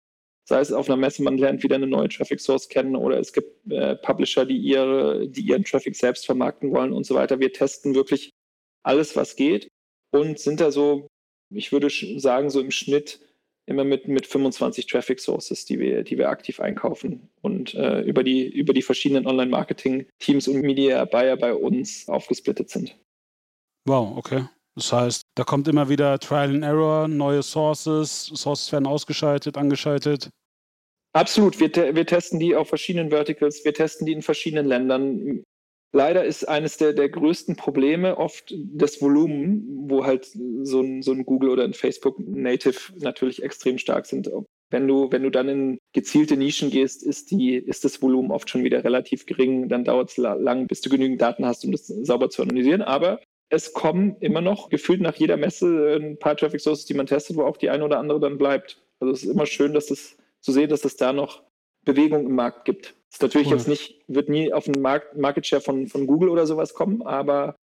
[0.49, 3.33] sei es auf einer Messe, man lernt wieder eine neue Traffic Source kennen oder es
[3.33, 7.41] gibt äh, Publisher, die, ihre, die ihren Traffic selbst vermarkten wollen und so weiter.
[7.41, 8.31] Wir testen wirklich
[8.85, 9.69] alles, was geht
[10.13, 11.09] und sind da so,
[11.53, 13.21] ich würde sagen, so im Schnitt
[13.67, 18.23] immer mit, mit 25 Traffic Sources, die wir, die wir aktiv einkaufen und äh, über,
[18.23, 22.97] die, über die verschiedenen Online-Marketing-Teams und Media-Buyer bei uns aufgesplittet sind.
[23.85, 24.45] Wow, okay.
[24.77, 30.29] Das heißt, da kommt immer wieder Trial and Error, neue Sources, Sources werden ausgeschaltet, angeschaltet.
[31.15, 35.43] Absolut, wir, te wir testen die auf verschiedenen Verticals, wir testen die in verschiedenen Ländern.
[35.95, 41.13] Leider ist eines der, der größten Probleme oft das Volumen, wo halt so ein, so
[41.13, 44.31] ein Google oder ein Facebook Native natürlich extrem stark sind.
[44.69, 48.51] Wenn du, wenn du dann in gezielte Nischen gehst, ist, die, ist das Volumen oft
[48.51, 49.71] schon wieder relativ gering.
[49.71, 52.83] Dann dauert es lang, bis du genügend Daten hast, um das sauber zu analysieren.
[52.83, 57.07] Aber es kommen immer noch gefühlt nach jeder Messe ein paar Traffic Sources, die man
[57.07, 58.83] testet, wo auch die eine oder andere dann bleibt.
[59.01, 61.43] Also es ist immer schön, dass das zu sehen, dass es da noch
[61.85, 62.95] Bewegung im Markt gibt.
[63.09, 63.55] Das ist natürlich cool.
[63.55, 67.03] jetzt nicht, wird nie auf den Markt, Market Share von, von Google oder sowas kommen,
[67.03, 67.57] aber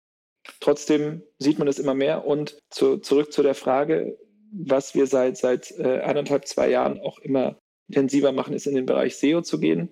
[0.60, 2.26] trotzdem sieht man es immer mehr.
[2.26, 4.18] Und zu, zurück zu der Frage,
[4.52, 8.86] was wir seit, seit äh, eineinhalb, zwei Jahren auch immer intensiver machen, ist in den
[8.86, 9.90] Bereich SEO zu gehen.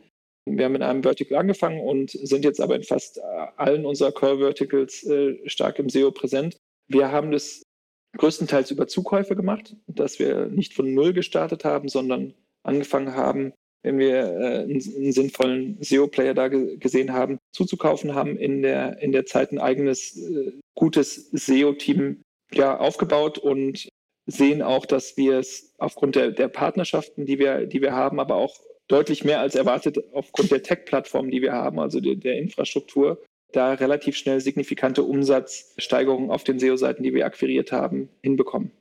[0.57, 3.21] Wir haben in einem Vertical angefangen und sind jetzt aber in fast
[3.57, 6.57] allen unserer Core Verticals äh, stark im SEO präsent.
[6.87, 7.61] Wir haben das
[8.17, 12.33] größtenteils über Zukäufe gemacht, dass wir nicht von Null gestartet haben, sondern
[12.63, 18.61] angefangen haben, wenn wir äh, einen, einen, sinnvollen SEO-Player da gesehen haben, zuzukaufen, haben in
[18.61, 23.87] der, in der Zeit ein eigenes, äh, gutes SEO-Team ja, aufgebaut und
[24.25, 28.35] sehen auch, dass wir es aufgrund der, der Partnerschaften, die wir, die wir haben, aber
[28.35, 28.59] auch
[28.89, 33.21] deutlich mehr als erwartet aufgrund der Tech-Plattform, die wir haben, also der, der Infrastruktur,
[33.53, 38.71] da relativ schnell signifikante Umsatzsteigerungen auf den SEO-Seiten, die wir akquiriert haben, hinbekommen.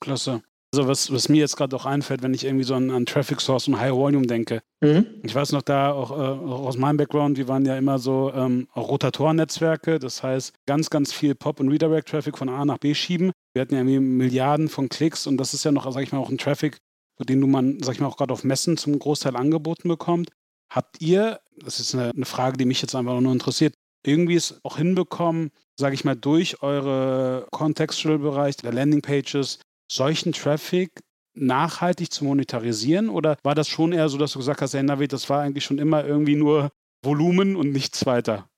[0.00, 0.42] Klasse.
[0.72, 3.40] Also was, was mir jetzt gerade auch einfällt, wenn ich irgendwie so an, an Traffic
[3.40, 4.60] Source und High Volume denke.
[4.80, 5.06] Mhm.
[5.22, 8.32] Ich weiß noch da auch, äh, auch, aus meinem Background, wir waren ja immer so
[8.34, 12.92] ähm, auch Rotatorennetzwerke, das heißt ganz, ganz viel Pop- und Redirect-Traffic von A nach B
[12.92, 13.30] schieben.
[13.54, 16.18] Wir hatten ja irgendwie Milliarden von Klicks und das ist ja noch, sag ich mal,
[16.18, 16.78] auch ein Traffic,
[17.18, 20.30] den du man, sag ich mal, auch gerade auf Messen zum Großteil angeboten bekommt.
[20.70, 23.74] Habt ihr, das ist eine, eine Frage, die mich jetzt einfach nur interessiert,
[24.04, 31.00] irgendwie es auch hinbekommen, sage ich mal, durch eure Contextual-Bereich der Landingpages solchen Traffic
[31.34, 33.08] nachhaltig zu monetarisieren?
[33.08, 35.64] Oder war das schon eher so, dass du gesagt hast, hey Navid, das war eigentlich
[35.64, 36.70] schon immer irgendwie nur
[37.02, 38.48] Volumen und nichts weiter?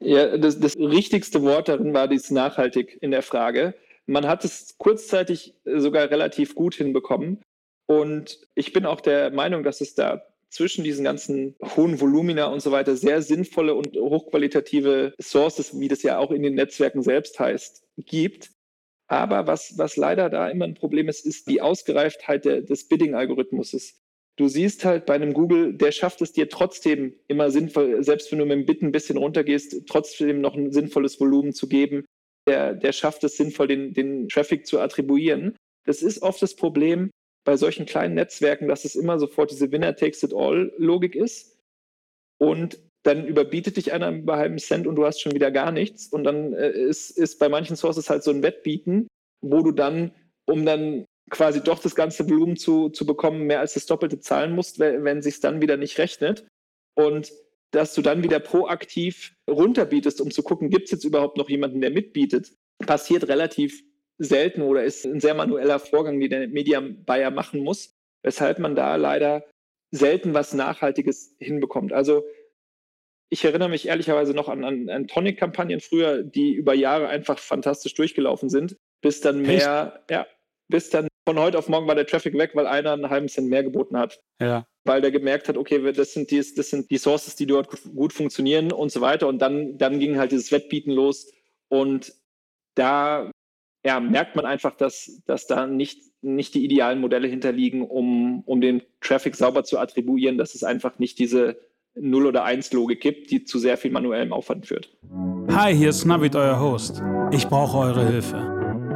[0.00, 3.74] Ja, das, das richtigste Wort darin war dieses nachhaltig in der Frage.
[4.06, 7.42] Man hat es kurzzeitig sogar relativ gut hinbekommen.
[7.88, 12.60] Und ich bin auch der Meinung, dass es da zwischen diesen ganzen hohen Volumina und
[12.60, 17.38] so weiter sehr sinnvolle und hochqualitative Sources, wie das ja auch in den Netzwerken selbst
[17.38, 18.50] heißt, gibt.
[19.08, 24.00] Aber was, was leider da immer ein Problem ist, ist die Ausgereiftheit der, des Bidding-Algorithmuses.
[24.36, 28.38] Du siehst halt bei einem Google, der schafft es dir trotzdem immer sinnvoll, selbst wenn
[28.38, 32.04] du mit dem Bitten ein bisschen runtergehst, trotzdem noch ein sinnvolles Volumen zu geben.
[32.46, 35.56] Der, der schafft es sinnvoll, den, den Traffic zu attribuieren.
[35.86, 37.10] Das ist oft das Problem,
[37.48, 41.56] bei solchen kleinen Netzwerken, dass es immer sofort diese Winner-Takes-it-all-Logik ist.
[42.36, 46.08] Und dann überbietet dich einer über halben Cent und du hast schon wieder gar nichts.
[46.08, 49.08] Und dann äh, ist, ist bei manchen Sources halt so ein Wettbieten,
[49.40, 50.12] wo du dann,
[50.44, 54.54] um dann quasi doch das ganze Volumen zu, zu bekommen, mehr als das Doppelte zahlen
[54.54, 56.46] musst, wenn, sich dann wieder nicht rechnet.
[56.96, 57.32] Und
[57.70, 61.80] dass du dann wieder proaktiv runterbietest, um zu gucken, gibt es jetzt überhaupt noch jemanden,
[61.80, 62.52] der mitbietet,
[62.84, 63.87] passiert relativ
[64.18, 68.74] selten oder ist ein sehr manueller Vorgang, den der Media Buyer machen muss, weshalb man
[68.74, 69.44] da leider
[69.90, 71.92] selten was Nachhaltiges hinbekommt.
[71.92, 72.24] Also
[73.30, 77.94] ich erinnere mich ehrlicherweise noch an, an, an Tonic-Kampagnen früher, die über Jahre einfach fantastisch
[77.94, 80.10] durchgelaufen sind, bis dann mehr, Echt?
[80.10, 80.26] ja,
[80.68, 83.48] bis dann von heute auf morgen war der Traffic weg, weil einer einen halben Cent
[83.48, 84.18] mehr geboten hat.
[84.40, 84.66] Ja.
[84.84, 88.14] Weil der gemerkt hat, okay, das sind die, das sind die Sources, die dort gut
[88.14, 89.28] funktionieren und so weiter.
[89.28, 91.30] Und dann, dann ging halt dieses Wettbieten los.
[91.68, 92.14] Und
[92.74, 93.30] da
[93.84, 98.60] ja, merkt man einfach, dass, dass da nicht, nicht die idealen Modelle hinterliegen, um, um
[98.60, 101.58] den Traffic sauber zu attribuieren, dass es einfach nicht diese
[101.94, 104.96] 0 oder 1 Logik gibt, die zu sehr viel manuellem Aufwand führt.
[105.50, 107.02] Hi, hier ist Navid, euer Host.
[107.32, 108.36] Ich brauche eure Hilfe.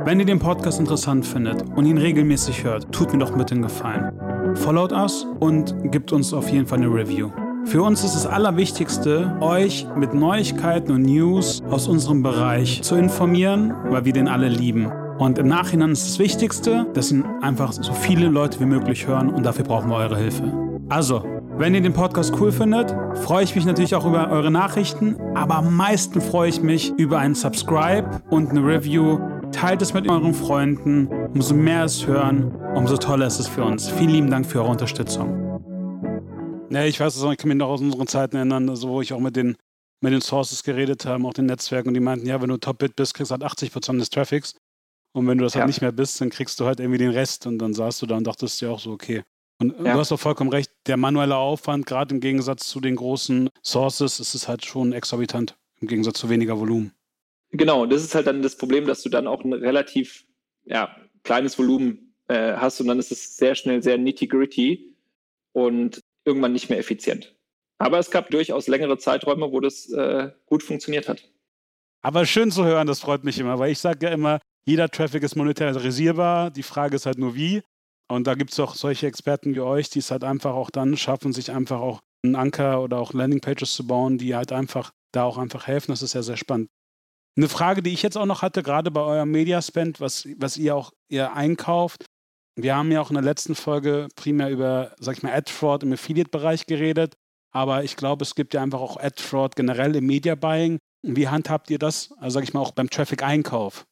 [0.05, 3.63] Wenn ihr den Podcast interessant findet und ihn regelmäßig hört, tut mir doch bitte einen
[3.63, 4.57] Gefallen.
[4.57, 7.31] Followt us und gebt uns auf jeden Fall eine Review.
[7.65, 13.73] Für uns ist das Allerwichtigste, euch mit Neuigkeiten und News aus unserem Bereich zu informieren,
[13.89, 14.91] weil wir den alle lieben.
[15.19, 19.31] Und im Nachhinein ist das Wichtigste, dass ihn einfach so viele Leute wie möglich hören
[19.31, 20.53] und dafür brauchen wir eure Hilfe.
[20.89, 21.25] Also,
[21.57, 25.57] wenn ihr den Podcast cool findet, freue ich mich natürlich auch über eure Nachrichten, aber
[25.57, 29.19] am meisten freue ich mich über einen Subscribe und eine Review.
[29.53, 31.09] Teilt es mit euren Freunden.
[31.35, 33.89] Umso mehr es hören, umso toller ist es für uns.
[33.89, 35.52] Vielen lieben Dank für eure Unterstützung.
[36.73, 39.03] Ja, ich weiß es auch, ich kann mich noch aus unseren Zeiten erinnern, also wo
[39.03, 39.57] ich auch mit den,
[40.01, 42.97] mit den Sources geredet habe, auch den Netzwerken und die meinten, ja, wenn du Top-Bit
[42.97, 44.57] bist, kriegst du halt 80% des Traffics.
[45.15, 45.63] Und wenn du das halt ja.
[45.65, 48.07] halt nicht mehr bist, dann kriegst du halt irgendwie den Rest und dann saßt du
[48.07, 49.23] da und dachtest dir auch so, okay.
[49.59, 49.93] Und ja.
[49.93, 54.19] du hast auch vollkommen recht, der manuelle Aufwand, gerade im Gegensatz zu den großen Sources,
[54.19, 56.93] ist es halt schon exorbitant, im Gegensatz zu weniger Volumen.
[57.51, 60.25] Genau, das ist halt dann das Problem, dass du dann auch ein relativ
[60.65, 64.97] ja, kleines Volumen äh, hast und dann ist es sehr schnell sehr nitty-gritty
[65.53, 67.35] und irgendwann nicht mehr effizient.
[67.79, 71.29] Aber es gab durchaus längere Zeiträume, wo das äh, gut funktioniert hat.
[72.05, 75.23] Aber schön zu hören, das freut mich immer, weil ich sage ja immer, jeder Traffic
[75.23, 76.51] ist monetarisierbar.
[76.51, 77.63] Die Frage ist halt nur wie.
[78.09, 80.97] Und da gibt es auch solche Experten wie euch, die es halt einfach auch dann
[80.97, 85.25] schaffen, sich einfach auch einen Anker oder auch Landingpages zu bauen, die halt einfach da
[85.25, 85.93] auch einfach helfen.
[85.93, 86.69] Das ist ja sehr spannend.
[87.37, 90.77] Eine Frage, die ich jetzt auch noch hatte, gerade bei eurem Mediaspend, was, was ihr
[90.77, 92.05] auch ihr einkauft.
[92.55, 95.93] Wir haben ja auch in der letzten Folge primär über, sag ich mal, Ad-Fraud im
[95.93, 97.15] Affiliate-Bereich geredet.
[97.51, 100.79] Aber ich glaube, es gibt ja einfach auch Ad-Fraud generell im Media-Buying.
[101.03, 103.85] Wie handhabt ihr das, also sag ich mal, auch beim Traffic-Einkauf?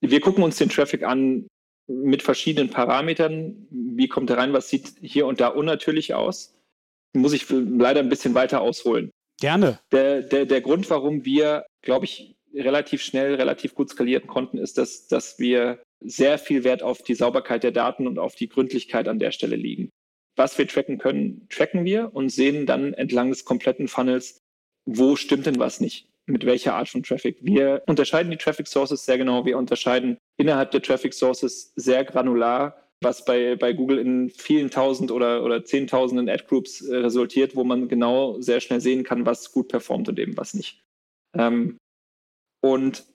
[0.00, 1.46] Wir gucken uns den Traffic an
[1.86, 3.66] mit verschiedenen Parametern.
[3.70, 4.52] Wie kommt er rein?
[4.52, 6.54] Was sieht hier und da unnatürlich aus?
[7.12, 9.10] Muss ich leider ein bisschen weiter ausholen.
[9.40, 9.80] Gerne.
[9.90, 14.78] Der, der, der Grund, warum wir, glaube ich, relativ schnell, relativ gut skalieren konnten, ist,
[14.78, 19.08] dass, dass wir sehr viel Wert auf die Sauberkeit der Daten und auf die Gründlichkeit
[19.08, 19.90] an der Stelle liegen.
[20.36, 24.38] Was wir tracken können, tracken wir und sehen dann entlang des kompletten Funnels,
[24.86, 27.38] wo stimmt denn was nicht mit welcher Art von Traffic.
[27.40, 29.44] Wir unterscheiden die Traffic Sources sehr genau.
[29.44, 35.10] Wir unterscheiden innerhalb der Traffic Sources sehr granular, was bei, bei Google in vielen tausend
[35.10, 39.68] oder, oder zehntausenden Ad-Groups äh, resultiert, wo man genau sehr schnell sehen kann, was gut
[39.68, 40.82] performt und eben was nicht.
[41.36, 41.78] Ähm,
[42.62, 43.06] und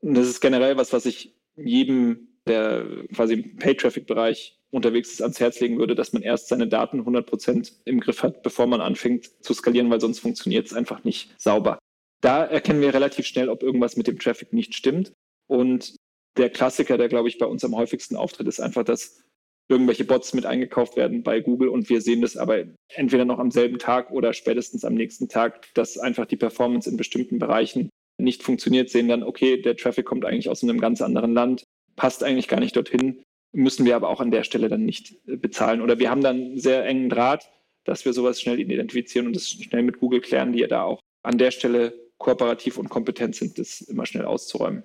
[0.00, 5.60] das ist generell was, was ich jedem, der quasi im Pay-Traffic-Bereich unterwegs ist, ans Herz
[5.60, 9.54] legen würde, dass man erst seine Daten 100% im Griff hat, bevor man anfängt zu
[9.54, 11.78] skalieren, weil sonst funktioniert es einfach nicht sauber.
[12.20, 15.12] Da erkennen wir relativ schnell, ob irgendwas mit dem Traffic nicht stimmt.
[15.46, 15.96] Und
[16.36, 19.22] der Klassiker, der, glaube ich, bei uns am häufigsten auftritt, ist einfach, dass
[19.68, 23.50] irgendwelche Bots mit eingekauft werden bei Google und wir sehen das aber entweder noch am
[23.50, 28.42] selben Tag oder spätestens am nächsten Tag, dass einfach die Performance in bestimmten Bereichen nicht
[28.42, 31.64] funktioniert, sehen dann, okay, der Traffic kommt eigentlich aus einem ganz anderen Land,
[31.96, 35.80] passt eigentlich gar nicht dorthin, müssen wir aber auch an der Stelle dann nicht bezahlen.
[35.80, 37.48] Oder wir haben dann einen sehr engen Draht,
[37.84, 41.00] dass wir sowas schnell identifizieren und das schnell mit Google klären, die ja da auch
[41.22, 44.82] an der Stelle kooperativ und kompetent sind, das immer schnell auszuräumen.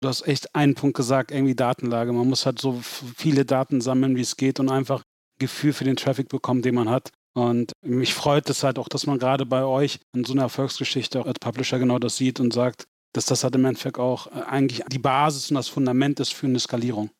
[0.00, 2.12] Du hast echt einen Punkt gesagt, irgendwie Datenlage.
[2.12, 5.02] Man muss halt so viele Daten sammeln, wie es geht und einfach
[5.38, 7.10] Gefühl für den Traffic bekommen, den man hat.
[7.34, 11.20] Und mich freut es halt auch, dass man gerade bei euch in so einer Erfolgsgeschichte
[11.20, 14.42] auch als Publisher genau das sieht und sagt, dass das halt im Endeffekt auch äh,
[14.42, 17.10] eigentlich die Basis und das Fundament ist für eine Skalierung.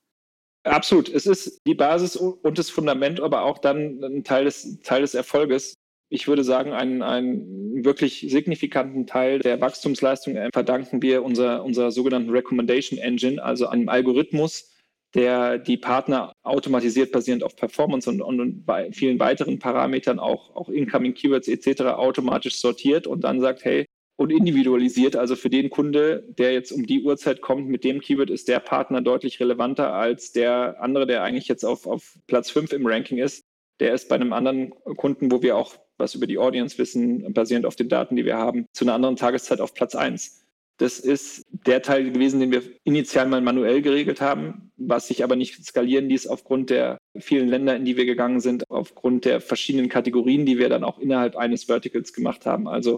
[0.64, 1.08] Absolut.
[1.08, 5.14] Es ist die Basis und das Fundament, aber auch dann ein Teil des, Teil des
[5.14, 5.74] Erfolges
[6.10, 12.30] ich würde sagen, einen, einen wirklich signifikanten Teil der Wachstumsleistung verdanken wir unserer, unserer sogenannten
[12.30, 14.72] Recommendation Engine, also einem Algorithmus,
[15.14, 20.68] der die Partner automatisiert basierend auf Performance und, und, bei vielen weiteren Parametern, auch, auch
[20.68, 23.86] Incoming Keywords etc., automatisch sortiert und dann sagt, hey,
[24.20, 28.28] und individualisiert, also für den Kunde, der jetzt um die Uhrzeit kommt, mit dem Keyword
[28.28, 32.74] ist der Partner deutlich relevanter als der andere, der eigentlich jetzt auf, auf Platz 5
[32.74, 33.42] im Ranking ist.
[33.80, 37.64] Der ist bei einem anderen Kunden, wo wir auch was über die Audience wissen, basierend
[37.64, 40.39] auf den Daten, die wir haben, zu einer anderen Tageszeit auf Platz 1.
[40.80, 45.36] Das ist der Teil gewesen, den wir initial mal manuell geregelt haben, was sich aber
[45.36, 49.90] nicht skalieren ließ aufgrund der vielen Länder, in die wir gegangen sind, aufgrund der verschiedenen
[49.90, 52.66] Kategorien, die wir dann auch innerhalb eines Verticals gemacht haben.
[52.66, 52.96] Also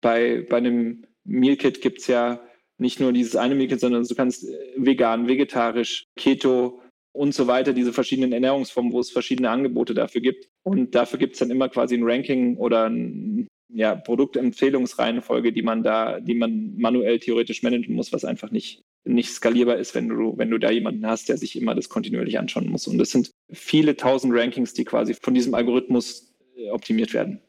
[0.00, 2.40] bei, bei einem Meal Kit gibt es ja
[2.78, 4.46] nicht nur dieses eine Meal Kit, sondern du kannst
[4.78, 6.80] vegan, vegetarisch, Keto,
[7.12, 10.48] und so weiter, diese verschiedenen Ernährungsformen, wo es verschiedene Angebote dafür gibt.
[10.62, 15.82] Und dafür gibt es dann immer quasi ein Ranking oder ein ja, Produktempfehlungsreihenfolge, die man
[15.82, 20.36] da, die man manuell theoretisch managen muss, was einfach nicht, nicht skalierbar ist, wenn du,
[20.36, 22.86] wenn du da jemanden hast, der sich immer das kontinuierlich anschauen muss.
[22.86, 27.40] Und das sind viele tausend Rankings, die quasi von diesem Algorithmus äh, optimiert werden.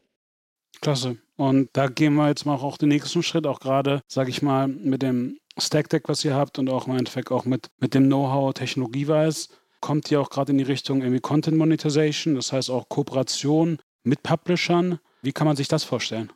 [0.80, 1.18] Klasse.
[1.36, 4.68] Und da gehen wir jetzt mal auch den nächsten Schritt, auch gerade, sage ich mal,
[4.68, 8.06] mit dem Stack Deck, was ihr habt und auch im Endeffekt auch mit, mit dem
[8.06, 9.48] Know-how technologieweise,
[9.80, 14.22] kommt ihr auch gerade in die Richtung irgendwie Content Monetization, das heißt auch Kooperation mit
[14.22, 14.98] Publishern.
[15.22, 16.32] Wie kann man sich das vorstellen?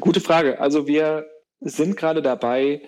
[0.00, 0.60] Gute Frage.
[0.60, 1.26] Also wir
[1.60, 2.82] sind gerade dabei,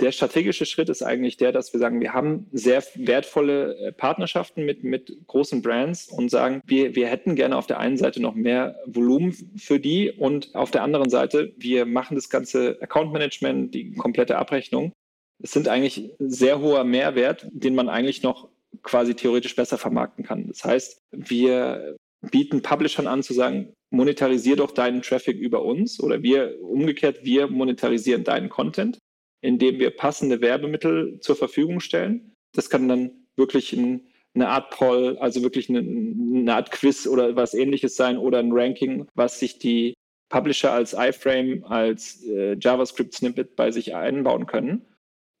[0.00, 4.64] der strategische Schritt ist eigentlich der, dass wir sagen, wir haben sehr wertvolle äh, Partnerschaften
[4.64, 8.34] mit, mit großen Brands und sagen, wir, wir hätten gerne auf der einen Seite noch
[8.34, 13.74] mehr Volumen für die und auf der anderen Seite, wir machen das ganze Account Management,
[13.74, 14.92] die komplette Abrechnung.
[15.42, 18.48] Es sind eigentlich sehr hoher Mehrwert, den man eigentlich noch
[18.82, 20.46] quasi theoretisch besser vermarkten kann.
[20.46, 26.22] Das heißt, wir bieten Publishern an zu sagen, monetarisier doch deinen Traffic über uns oder
[26.22, 28.98] wir umgekehrt, wir monetarisieren deinen Content
[29.40, 32.32] indem wir passende Werbemittel zur Verfügung stellen.
[32.54, 37.36] Das kann dann wirklich ein, eine Art Poll, also wirklich eine, eine, Art Quiz oder
[37.36, 39.94] was ähnliches sein oder ein Ranking, was sich die
[40.28, 44.84] Publisher als iFrame, als äh, JavaScript-Snippet bei sich einbauen können.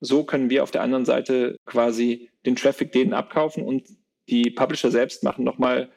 [0.00, 3.88] So können wir auf der anderen Seite quasi den Traffic denen abkaufen und
[4.28, 5.90] die Publisher selbst machen nochmal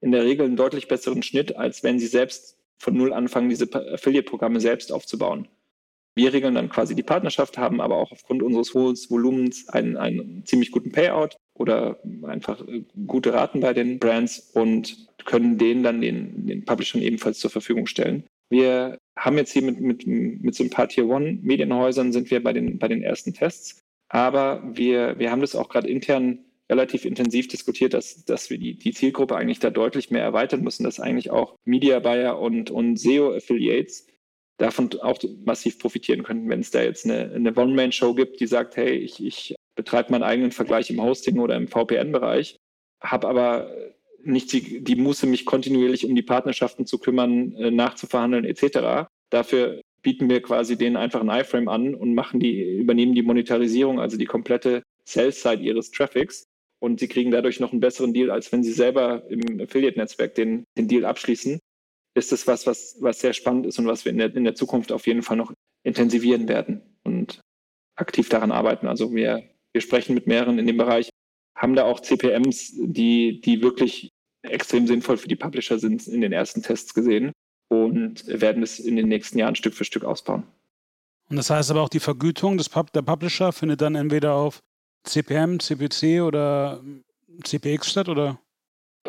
[0.00, 3.68] in der Regel einen deutlich besseren Schnitt, als wenn sie selbst von Null anfangen, diese
[3.72, 5.48] Affiliate-Programme selbst aufzubauen.
[6.14, 10.44] Wir regeln dann quasi die Partnerschaft, haben aber auch aufgrund unseres hohen Volumens einen, einen
[10.44, 16.00] ziemlich guten Payout oder einfach äh, gute Raten bei den Brands und können denen dann
[16.00, 18.24] den, den Publishern ebenfalls zur Verfügung stellen.
[18.48, 22.42] Wir haben jetzt hier mit, mit, mit so ein paar Tier One Medienhäusern sind wir
[22.42, 23.78] bei den, bei den ersten Tests.
[24.08, 28.78] Aber wir, wir haben das auch gerade intern relativ intensiv diskutiert, dass, dass wir die,
[28.78, 32.96] die Zielgruppe eigentlich da deutlich mehr erweitern müssen, dass eigentlich auch Media Buyer und, und
[32.96, 34.06] SEO Affiliates
[34.58, 38.76] davon auch massiv profitieren könnten, wenn es da jetzt eine, eine One-Man-Show gibt, die sagt,
[38.76, 42.56] hey, ich, ich betreibe meinen eigenen Vergleich im Hosting oder im VPN-Bereich,
[43.00, 43.74] habe aber
[44.22, 49.08] nicht die, die Muße, mich kontinuierlich um die Partnerschaften zu kümmern, äh, nachzuverhandeln etc.
[49.30, 53.98] Dafür bieten wir quasi denen einfach ein iFrame an und machen die, übernehmen die Monetarisierung,
[53.98, 56.44] also die komplette Sales-Side ihres Traffics.
[56.82, 60.64] Und sie kriegen dadurch noch einen besseren Deal, als wenn sie selber im Affiliate-Netzwerk den,
[60.76, 61.60] den Deal abschließen
[62.14, 64.54] ist es was, was, was sehr spannend ist und was wir in der, in der
[64.54, 65.52] Zukunft auf jeden Fall noch
[65.84, 67.40] intensivieren werden und
[67.96, 68.86] aktiv daran arbeiten.
[68.86, 71.10] Also wir, wir sprechen mit mehreren in dem Bereich,
[71.56, 74.10] haben da auch CPMs, die, die wirklich
[74.42, 77.32] extrem sinnvoll für die Publisher sind, in den ersten Tests gesehen
[77.68, 80.44] und werden es in den nächsten Jahren Stück für Stück ausbauen.
[81.28, 84.60] Und das heißt aber auch, die Vergütung des Pub der Publisher findet dann entweder auf
[85.04, 86.82] CPM, CPC oder
[87.44, 88.40] CPX statt, oder?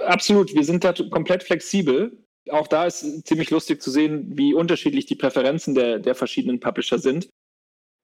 [0.05, 2.17] Absolut, wir sind da komplett flexibel
[2.49, 6.97] auch da ist ziemlich lustig zu sehen, wie unterschiedlich die Präferenzen der, der verschiedenen Publisher
[6.97, 7.29] sind.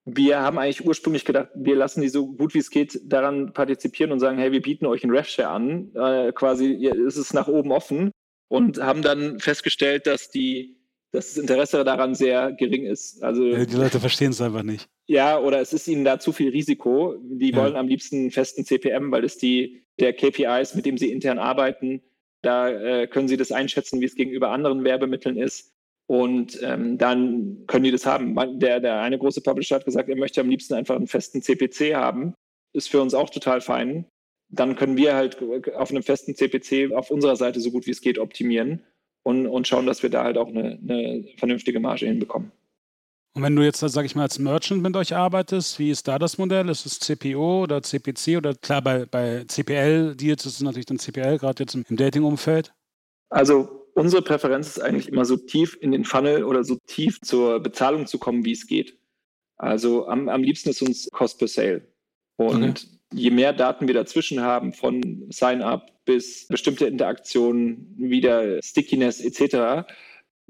[0.06, 4.12] Wir haben eigentlich ursprünglich gedacht, wir lassen die so gut wie es geht daran partizipieren
[4.12, 5.94] und sagen, hey, wir bieten euch einen RevShare an.
[5.96, 8.12] Äh, quasi ist es nach oben offen
[8.48, 10.77] und haben dann festgestellt, dass die
[11.12, 13.24] dass das Interesse daran sehr gering ist.
[13.24, 14.90] Also, die Leute verstehen es einfach nicht.
[15.08, 17.16] Ja, oder es ist ihnen da zu viel Risiko.
[17.22, 17.58] Die ja.
[17.58, 21.40] wollen am liebsten einen festen CPM, weil es die der KPIs, mit dem sie intern
[21.40, 22.02] arbeiten,
[22.44, 25.74] da äh, können Sie das einschätzen, wie es gegenüber anderen Werbemitteln ist.
[26.08, 28.36] Und ähm, dann können die das haben.
[28.60, 31.96] Der, der eine große Publisher hat gesagt, er möchte am liebsten einfach einen festen CPC
[31.96, 32.34] haben.
[32.74, 34.06] Ist für uns auch total fein.
[34.50, 35.42] Dann können wir halt
[35.76, 38.84] auf einem festen CPC auf unserer Seite so gut wie es geht optimieren
[39.28, 42.50] und, und schauen, dass wir da halt auch eine, eine vernünftige Marge hinbekommen.
[43.34, 46.18] Und wenn du jetzt, sage ich mal, als Merchant mit euch arbeitest, wie ist da
[46.18, 46.70] das Modell?
[46.70, 51.38] Ist es CPO oder CPC oder klar, bei, bei CPL-Deals ist es natürlich dann CPL,
[51.40, 52.74] gerade jetzt im, im Dating-Umfeld?
[53.30, 57.60] Also unsere Präferenz ist eigentlich immer so tief in den Funnel oder so tief zur
[57.60, 58.98] Bezahlung zu kommen, wie es geht.
[59.58, 61.86] Also am, am liebsten ist uns Cost per Sale.
[62.38, 62.97] Und okay.
[63.14, 69.88] Je mehr Daten wir dazwischen haben, von Sign-up bis bestimmte Interaktionen, wieder Stickiness etc.,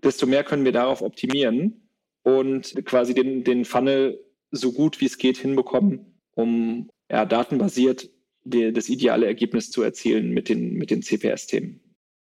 [0.04, 1.90] desto mehr können wir darauf optimieren
[2.24, 8.10] und quasi den, den Funnel so gut wie es geht hinbekommen, um ja, datenbasiert
[8.44, 11.82] die, das ideale Ergebnis zu erzielen mit den, mit den CPS-Themen.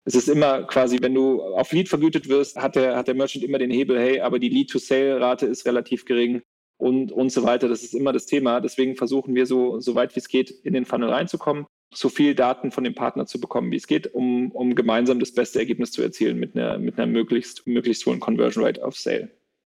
[0.04, 3.44] Es ist immer quasi, wenn du auf Lead vergütet wirst, hat der, hat der Merchant
[3.44, 6.42] immer den Hebel, hey, aber die Lead-to-Sale-Rate ist relativ gering
[6.80, 7.68] und, und so weiter.
[7.68, 8.60] Das ist immer das Thema.
[8.60, 12.34] Deswegen versuchen wir so, so weit wie es geht, in den Funnel reinzukommen, so viel
[12.34, 15.92] Daten von dem Partner zu bekommen, wie es geht, um, um gemeinsam das beste Ergebnis
[15.92, 19.30] zu erzielen mit einer, mit einer möglichst, möglichst hohen Conversion Rate auf Sale.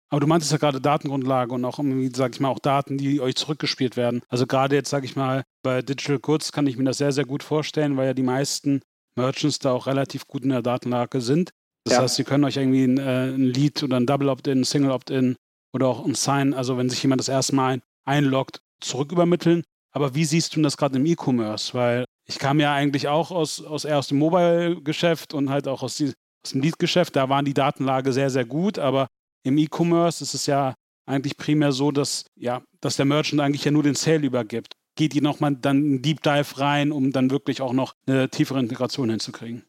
[0.09, 3.19] Aber du meintest ja gerade Datengrundlage und auch irgendwie, sag ich mal, auch Daten, die
[3.21, 4.21] euch zurückgespielt werden.
[4.29, 7.25] Also gerade jetzt, sag ich mal, bei Digital Goods kann ich mir das sehr, sehr
[7.25, 8.81] gut vorstellen, weil ja die meisten
[9.17, 11.51] Merchants da auch relativ gut in der Datenlage sind.
[11.85, 12.01] Das ja.
[12.01, 15.35] heißt, sie können euch irgendwie ein, äh, ein Lead oder ein Double Opt-in, Single Opt-in
[15.75, 19.63] oder auch ein Sign, also wenn sich jemand das erste Mal einloggt, zurückübermitteln.
[19.91, 21.73] Aber wie siehst du das gerade im E-Commerce?
[21.73, 25.83] Weil ich kam ja eigentlich auch aus, aus eher aus dem Mobile-Geschäft und halt auch
[25.83, 26.13] aus, die,
[26.45, 27.17] aus dem Lead-Geschäft.
[27.17, 29.07] Da waren die Datenlage sehr, sehr gut, aber
[29.43, 33.71] im E-Commerce ist es ja eigentlich primär so, dass, ja, dass der Merchant eigentlich ja
[33.71, 34.73] nur den Sale übergibt.
[34.95, 38.59] Geht die nochmal dann einen Deep Dive rein, um dann wirklich auch noch eine tiefere
[38.59, 39.65] Integration hinzukriegen?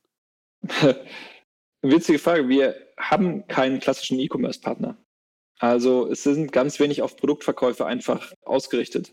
[1.82, 2.48] Witzige Frage.
[2.48, 4.96] Wir haben keinen klassischen E-Commerce-Partner.
[5.58, 9.12] Also es sind ganz wenig auf Produktverkäufe einfach ausgerichtet.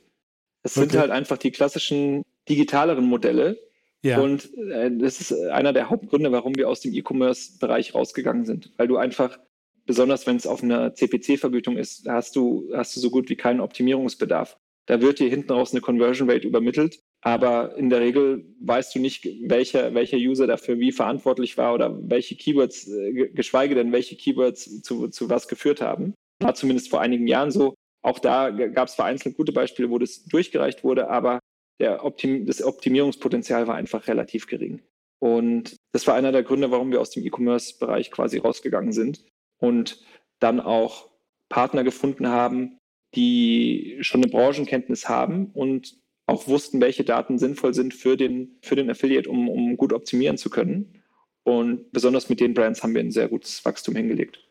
[0.63, 0.89] Es okay.
[0.89, 3.59] sind halt einfach die klassischen digitaleren Modelle.
[4.01, 4.19] Ja.
[4.19, 8.71] Und äh, das ist einer der Hauptgründe, warum wir aus dem E-Commerce-Bereich rausgegangen sind.
[8.77, 9.39] Weil du einfach,
[9.85, 13.61] besonders wenn es auf einer CPC-Vergütung ist, hast du, hast du so gut wie keinen
[13.61, 14.57] Optimierungsbedarf.
[14.85, 18.99] Da wird dir hinten raus eine Conversion Rate übermittelt, aber in der Regel weißt du
[18.99, 24.17] nicht, welcher, welcher User dafür wie verantwortlich war oder welche Keywords, äh, geschweige denn welche
[24.17, 26.13] Keywords zu, zu was geführt haben.
[26.39, 27.75] War zumindest vor einigen Jahren so.
[28.01, 31.39] Auch da gab es vereinzelt gute Beispiele, wo das durchgereicht wurde, aber
[31.99, 34.81] Optim das Optimierungspotenzial war einfach relativ gering.
[35.19, 39.23] Und das war einer der Gründe, warum wir aus dem E-Commerce-Bereich quasi rausgegangen sind
[39.59, 40.01] und
[40.39, 41.09] dann auch
[41.49, 42.77] Partner gefunden haben,
[43.15, 48.75] die schon eine Branchenkenntnis haben und auch wussten, welche Daten sinnvoll sind für den, für
[48.75, 51.03] den Affiliate, um, um gut optimieren zu können.
[51.43, 54.42] Und besonders mit den Brands haben wir ein sehr gutes Wachstum hingelegt.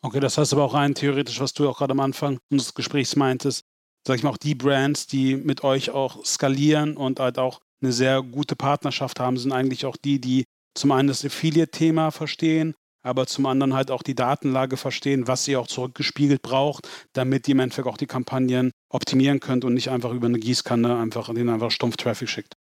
[0.00, 3.16] Okay, das heißt aber auch rein theoretisch, was du auch gerade am Anfang unseres Gesprächs
[3.16, 3.64] meintest,
[4.06, 7.92] sag ich mal, auch die Brands, die mit euch auch skalieren und halt auch eine
[7.92, 10.44] sehr gute Partnerschaft haben, sind eigentlich auch die, die
[10.74, 15.60] zum einen das Affiliate-Thema verstehen, aber zum anderen halt auch die Datenlage verstehen, was ihr
[15.60, 20.12] auch zurückgespiegelt braucht, damit ihr im Endeffekt auch die Kampagnen optimieren könnt und nicht einfach
[20.12, 22.54] über eine Gießkanne einfach den einfach stumpf Traffic schickt.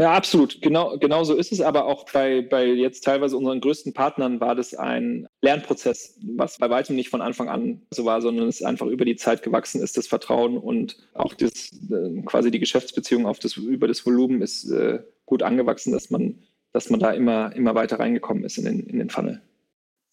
[0.00, 0.62] Ja, absolut.
[0.62, 1.60] Genau, genau so ist es.
[1.60, 6.70] Aber auch bei, bei jetzt teilweise unseren größten Partnern war das ein Lernprozess, was bei
[6.70, 9.98] weitem nicht von Anfang an so war, sondern es einfach über die Zeit gewachsen ist,
[9.98, 14.70] das Vertrauen und auch das, äh, quasi die Geschäftsbeziehung auf das, über das Volumen ist
[14.70, 16.38] äh, gut angewachsen, dass man,
[16.72, 19.42] dass man da immer, immer weiter reingekommen ist in den, in den Funnel.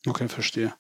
[0.06, 0.74] Okay, verstehe.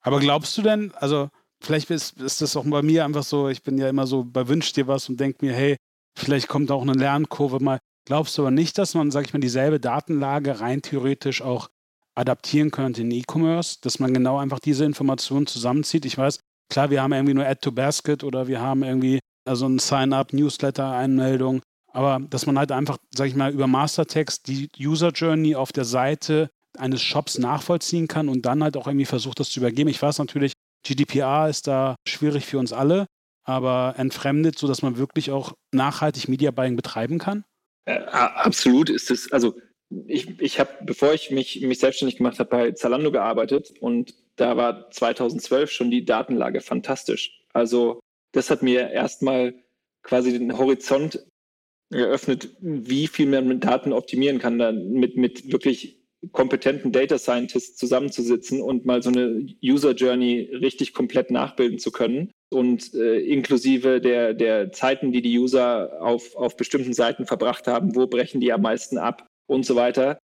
[0.00, 1.28] Aber glaubst du denn, also
[1.62, 4.48] vielleicht ist, ist das auch bei mir einfach so, ich bin ja immer so bei
[4.48, 5.76] Wünsch dir was und denke mir, hey,
[6.16, 7.78] vielleicht kommt auch eine Lernkurve mal.
[8.06, 11.68] Glaubst du aber nicht, dass man, sag ich mal, dieselbe Datenlage rein theoretisch auch
[12.14, 16.04] adaptieren könnte in E-Commerce, dass man genau einfach diese Informationen zusammenzieht?
[16.04, 16.40] Ich weiß,
[16.70, 20.32] klar, wir haben irgendwie nur Add to Basket oder wir haben irgendwie also ein Sign-up,
[20.32, 25.72] Newsletter-Einmeldung, aber dass man halt einfach, sag ich mal, über Mastertext die User Journey auf
[25.72, 29.90] der Seite eines Shops nachvollziehen kann und dann halt auch irgendwie versucht, das zu übergeben.
[29.90, 30.52] Ich weiß natürlich,
[30.86, 33.06] GDPR ist da schwierig für uns alle,
[33.44, 37.44] aber entfremdet, sodass man wirklich auch nachhaltig Media Buying betreiben kann?
[37.90, 39.54] Äh, absolut ist es, also
[40.06, 44.56] ich, ich habe, bevor ich mich, mich selbstständig gemacht habe, bei Zalando gearbeitet und da
[44.56, 47.42] war 2012 schon die Datenlage fantastisch.
[47.52, 48.00] Also
[48.32, 49.54] das hat mir erstmal
[50.02, 51.26] quasi den Horizont
[51.92, 55.98] eröffnet, wie viel man mit Daten optimieren kann, dann mit, mit wirklich
[56.30, 62.30] kompetenten Data Scientists zusammenzusitzen und mal so eine User Journey richtig komplett nachbilden zu können
[62.50, 67.94] und äh, inklusive der, der Zeiten, die die User auf, auf bestimmten Seiten verbracht haben,
[67.94, 70.18] wo brechen die am meisten ab und so weiter.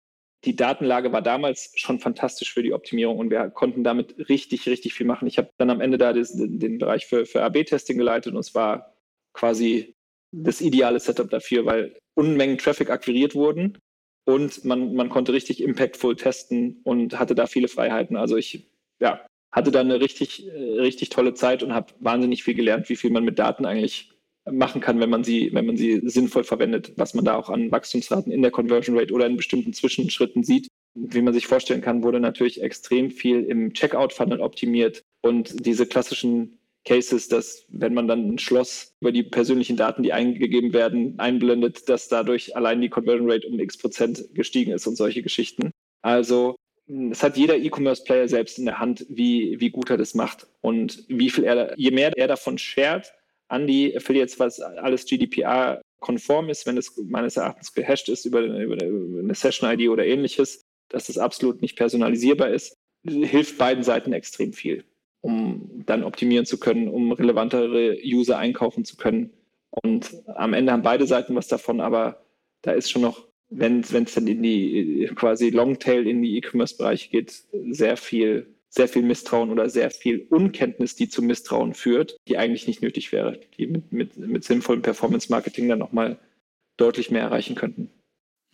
[0.45, 4.93] Die Datenlage war damals schon fantastisch für die Optimierung und wir konnten damit richtig, richtig
[4.93, 5.27] viel machen.
[5.27, 8.55] Ich habe dann am Ende da des, den Bereich für, für AB-Testing geleitet und es
[8.55, 8.93] war
[9.33, 9.95] quasi
[10.33, 13.77] das ideale Setup dafür, weil Unmengen Traffic akquiriert wurden
[14.25, 18.17] und man, man konnte richtig impactful testen und hatte da viele Freiheiten.
[18.17, 18.67] Also ich
[18.99, 22.97] ja, hatte da eine richtig, äh, richtig tolle Zeit und habe wahnsinnig viel gelernt, wie
[22.97, 24.09] viel man mit Daten eigentlich
[24.51, 27.71] machen kann, wenn man sie, wenn man sie sinnvoll verwendet, was man da auch an
[27.71, 30.67] Wachstumsraten in der Conversion Rate oder in bestimmten Zwischenschritten sieht.
[30.95, 36.59] Wie man sich vorstellen kann, wurde natürlich extrem viel im Checkout-Funnel optimiert und diese klassischen
[36.85, 41.87] Cases, dass wenn man dann ein Schloss über die persönlichen Daten, die eingegeben werden, einblendet,
[41.87, 45.71] dass dadurch allein die Conversion Rate um x Prozent gestiegen ist und solche Geschichten.
[46.01, 46.57] Also
[47.11, 51.03] es hat jeder E-Commerce-Player selbst in der Hand, wie, wie gut er das macht und
[51.07, 53.11] wie viel er, je mehr er davon shared
[53.47, 58.77] an die Affiliates, was alles GDPR-konform ist, wenn es meines Erachtens gehasht ist über, über
[58.81, 62.73] eine Session-ID oder ähnliches, dass es absolut nicht personalisierbar ist,
[63.05, 64.83] hilft beiden Seiten extrem viel
[65.23, 69.31] um dann optimieren zu können, um relevantere User einkaufen zu können.
[69.69, 72.25] Und am Ende haben beide Seiten was davon, aber
[72.61, 77.43] da ist schon noch, wenn es dann in die quasi Longtail in die E-Commerce-Bereiche geht,
[77.69, 82.67] sehr viel, sehr viel Misstrauen oder sehr viel Unkenntnis, die zu Misstrauen führt, die eigentlich
[82.67, 86.17] nicht nötig wäre, die mit, mit, mit sinnvollem Performance-Marketing dann nochmal
[86.77, 87.89] deutlich mehr erreichen könnten.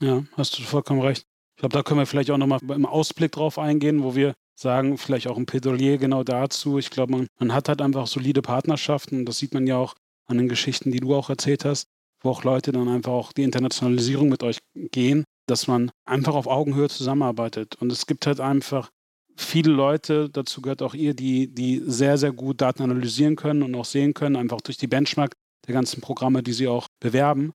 [0.02, 1.24] Ja, hast du vollkommen recht.
[1.56, 4.98] Ich glaube, da können wir vielleicht auch nochmal im Ausblick drauf eingehen, wo wir sagen,
[4.98, 6.78] vielleicht auch ein Plädoyer genau dazu.
[6.78, 9.26] Ich glaube, man, man hat halt einfach solide Partnerschaften.
[9.26, 9.96] Das sieht man ja auch
[10.28, 11.88] an den Geschichten, die du auch erzählt hast,
[12.22, 16.48] wo auch Leute dann einfach auch die Internationalisierung mit euch gehen, dass man einfach auf
[16.48, 17.76] Augenhöhe zusammenarbeitet.
[17.80, 18.90] Und es gibt halt einfach
[19.36, 23.74] viele Leute, dazu gehört auch ihr, die, die sehr, sehr gut Daten analysieren können und
[23.76, 25.34] auch sehen können, einfach durch die Benchmark
[25.68, 27.54] der ganzen Programme, die sie auch bewerben.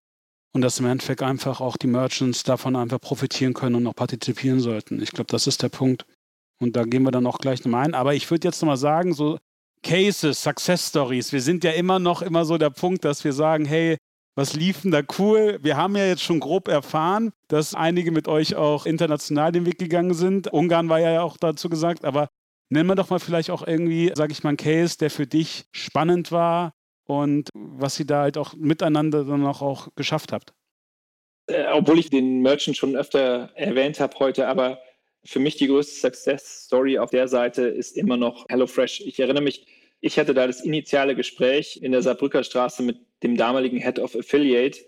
[0.55, 4.61] und dass im Endeffekt einfach auch die Merchants davon einfach profitieren können und auch partizipieren
[4.61, 5.03] sollten.
[5.03, 6.07] Ich glaube, das ist der Punkt.
[6.61, 7.95] Und da gehen wir dann auch gleich nochmal ein.
[7.95, 9.39] Aber ich würde jetzt nochmal sagen, so
[9.83, 13.65] Cases, Success Stories, wir sind ja immer noch immer so der Punkt, dass wir sagen,
[13.65, 13.97] hey,
[14.35, 15.59] was lief denn da cool?
[15.63, 19.79] Wir haben ja jetzt schon grob erfahren, dass einige mit euch auch international den Weg
[19.79, 20.53] gegangen sind.
[20.53, 22.29] Ungarn war ja auch dazu gesagt, aber
[22.69, 25.67] nennen wir doch mal vielleicht auch irgendwie, sage ich mal, einen Case, der für dich
[25.71, 26.75] spannend war
[27.07, 30.53] und was ihr da halt auch miteinander dann auch, auch geschafft habt.
[31.47, 34.79] Äh, obwohl ich den Merchant schon öfter erwähnt habe heute, aber
[35.25, 39.01] für mich die größte Success Story auf der Seite ist immer noch HelloFresh.
[39.01, 39.67] Ich erinnere mich,
[40.01, 44.15] ich hatte da das initiale Gespräch in der Saarbrücker Straße mit dem damaligen Head of
[44.15, 44.79] Affiliate,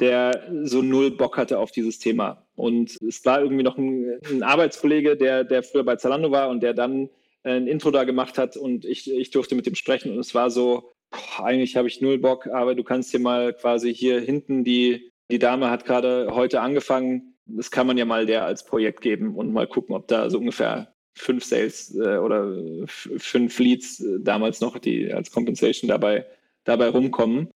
[0.00, 2.46] der so null Bock hatte auf dieses Thema.
[2.54, 6.62] Und es war irgendwie noch ein, ein Arbeitskollege, der, der früher bei Zalando war und
[6.62, 7.08] der dann
[7.44, 10.50] ein Intro da gemacht hat und ich, ich durfte mit ihm sprechen und es war
[10.50, 14.64] so, boah, eigentlich habe ich null Bock, aber du kannst dir mal quasi hier hinten
[14.64, 19.00] die, die Dame hat gerade heute angefangen, das kann man ja mal der als Projekt
[19.00, 24.18] geben und mal gucken, ob da so ungefähr fünf Sales äh, oder fünf Leads äh,
[24.20, 26.26] damals noch, die als Compensation dabei,
[26.64, 27.50] dabei rumkommen.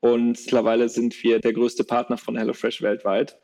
[0.00, 3.38] Und mittlerweile sind wir der größte Partner von HelloFresh weltweit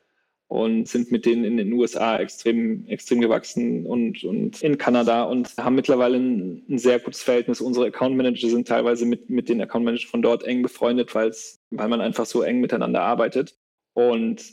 [0.46, 5.56] und sind mit denen in den USA extrem, extrem gewachsen und, und in Kanada und
[5.56, 7.60] haben mittlerweile ein, ein sehr gutes Verhältnis.
[7.60, 11.32] Unsere Account Manager sind teilweise mit, mit den Account Managern von dort eng befreundet, weil
[11.70, 13.56] man einfach so eng miteinander arbeitet.
[13.94, 14.44] Und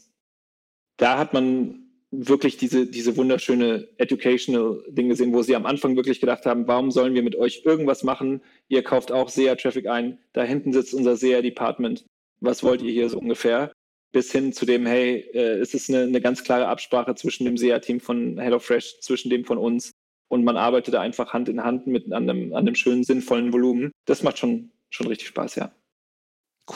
[0.97, 1.80] da hat man
[2.11, 6.91] wirklich diese, diese wunderschöne educational Ding gesehen, wo sie am Anfang wirklich gedacht haben, warum
[6.91, 8.41] sollen wir mit euch irgendwas machen?
[8.67, 10.19] Ihr kauft auch SEA-Traffic ein.
[10.33, 12.05] Da hinten sitzt unser SEA-Department.
[12.41, 13.71] Was wollt ihr hier so ungefähr?
[14.11, 17.57] Bis hin zu dem, hey, äh, es ist eine, eine ganz klare Absprache zwischen dem
[17.57, 19.91] SEA-Team von HelloFresh, zwischen dem von uns.
[20.29, 23.53] Und man arbeitet da einfach Hand in Hand mit an einem, an einem schönen, sinnvollen
[23.53, 23.91] Volumen.
[24.05, 25.71] Das macht schon, schon richtig Spaß, ja.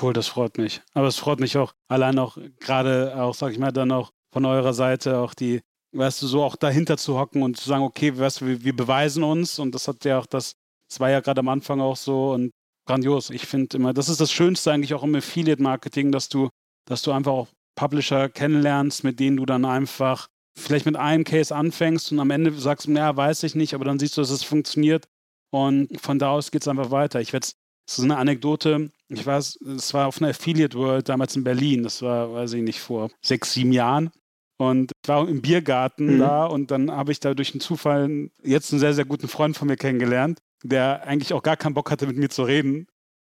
[0.02, 0.82] Cool, das freut mich.
[0.94, 4.44] Aber es freut mich auch allein auch gerade auch, sag ich mal, dann auch von
[4.44, 5.62] eurer Seite auch die,
[5.94, 8.76] weißt du, so auch dahinter zu hocken und zu sagen, okay, weißt du, wir, wir
[8.76, 10.56] beweisen uns und das hat ja auch das,
[10.90, 12.52] das war ja gerade am Anfang auch so und
[12.86, 13.30] grandios.
[13.30, 16.50] Ich finde immer, das ist das Schönste eigentlich auch im Affiliate-Marketing, dass du,
[16.86, 20.28] dass du einfach auch Publisher kennenlernst, mit denen du dann einfach
[20.58, 24.00] vielleicht mit einem Case anfängst und am Ende sagst, ja, weiß ich nicht, aber dann
[24.00, 25.06] siehst du, dass es funktioniert
[25.50, 27.22] und von da aus geht es einfach weiter.
[27.22, 27.48] Ich werde
[27.88, 28.90] das ist eine Anekdote.
[29.10, 31.84] Ich weiß, es war auf einer Affiliate World damals in Berlin.
[31.84, 34.12] Das war, weiß ich nicht, vor sechs, sieben Jahren.
[34.58, 36.20] Und ich war im Biergarten mhm.
[36.20, 39.58] da und dann habe ich da durch einen Zufall jetzt einen sehr, sehr guten Freund
[39.58, 42.88] von mir kennengelernt, der eigentlich auch gar keinen Bock hatte, mit mir zu reden.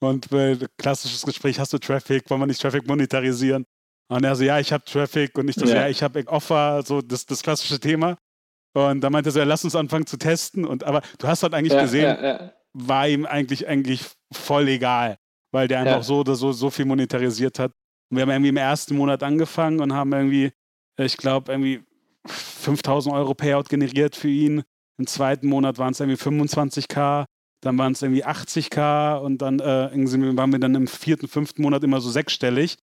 [0.01, 3.65] Und äh, klassisches Gespräch, hast du Traffic, wollen wir nicht Traffic monetarisieren?
[4.09, 6.83] Und er so, ja, ich habe Traffic und ich so, ja, ja ich habe Offer,
[6.85, 8.19] so das, das klassische Thema.
[8.75, 10.67] Und da meinte er so, ja, lass uns anfangen zu testen.
[10.67, 15.17] Und aber du hast halt eigentlich ja, gesehen, ja, war ihm eigentlich eigentlich voll egal,
[15.51, 17.73] weil der einfach so oder so so viel monetarisiert hat.
[18.11, 20.53] Und wir haben irgendwie im ersten Monat angefangen und haben irgendwie
[20.99, 21.83] ich glaube, irgendwie
[22.27, 24.63] 5000 Euro Payout generiert für ihn.
[24.99, 27.27] Im zweiten Monat waren es irgendwie 25k,
[27.61, 29.91] dann waren es irgendwie 80k und dann äh,
[30.37, 32.77] waren wir dann im vierten, fünften Monat immer so sechsstellig.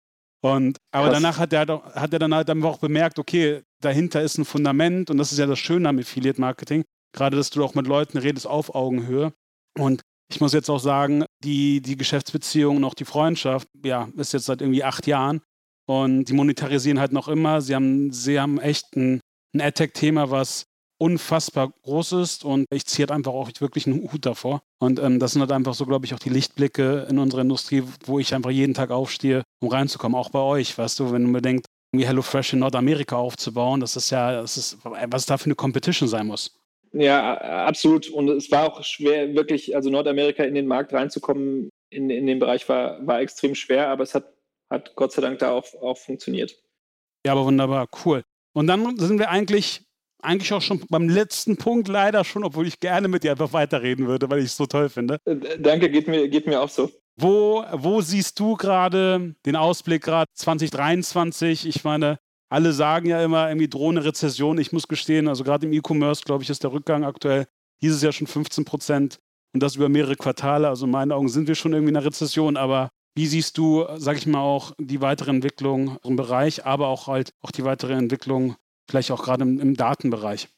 [0.45, 1.23] Und, aber Krass.
[1.23, 5.19] danach hat er, hat er dann halt auch bemerkt, okay, dahinter ist ein Fundament und
[5.19, 6.85] das ist ja das Schöne am Affiliate Marketing,
[7.15, 9.33] gerade dass du auch mit Leuten redest auf Augenhöhe.
[9.79, 14.33] Und ich muss jetzt auch sagen, die, die Geschäftsbeziehung und auch die Freundschaft, ja, ist
[14.33, 15.43] jetzt seit irgendwie acht Jahren.
[15.87, 17.61] Und die monetarisieren halt noch immer.
[17.61, 19.21] Sie haben, sie haben echt ein,
[19.55, 20.65] ein AdTech-Thema, was
[21.03, 24.63] unfassbar groß ist und ich ziehe halt einfach auch wirklich einen Hut davor.
[24.79, 27.83] Und ähm, das sind halt einfach so, glaube ich, auch die Lichtblicke in unserer Industrie,
[28.05, 30.17] wo ich einfach jeden Tag aufstehe, um reinzukommen.
[30.17, 33.97] Auch bei euch, weißt du, wenn du mir denkst, irgendwie HelloFresh in Nordamerika aufzubauen, das
[33.97, 36.57] ist ja, das ist, was da für eine Competition sein muss.
[36.93, 38.09] Ja, absolut.
[38.09, 42.39] Und es war auch schwer, wirklich, also Nordamerika in den Markt reinzukommen, in, in dem
[42.39, 44.32] Bereich war, war extrem schwer, aber es hat
[44.73, 46.57] hat Gott sei Dank da auch, auch funktioniert.
[47.25, 48.25] Ja, aber wunderbar, cool.
[48.55, 49.87] Und dann sind wir eigentlich,
[50.23, 54.07] eigentlich auch schon beim letzten Punkt leider schon, obwohl ich gerne mit dir einfach weiterreden
[54.07, 55.19] würde, weil ich es so toll finde.
[55.25, 56.91] Äh, danke, geht mir, geht mir auch so.
[57.17, 61.67] Wo, wo siehst du gerade den Ausblick gerade 2023?
[61.67, 62.19] Ich meine,
[62.51, 64.59] alle sagen ja immer irgendwie drohende Rezession.
[64.59, 67.47] Ich muss gestehen, also gerade im E-Commerce, glaube ich, ist der Rückgang aktuell
[67.83, 69.19] dieses Jahr schon 15 Prozent
[69.55, 70.69] und das über mehrere Quartale.
[70.69, 73.87] Also in meinen Augen sind wir schon irgendwie in einer Rezession, aber wie siehst du,
[73.97, 77.95] sag ich mal, auch die weitere Entwicklung im Bereich, aber auch halt auch die weitere
[77.95, 78.57] Entwicklung
[78.89, 80.49] vielleicht auch gerade im, im Datenbereich?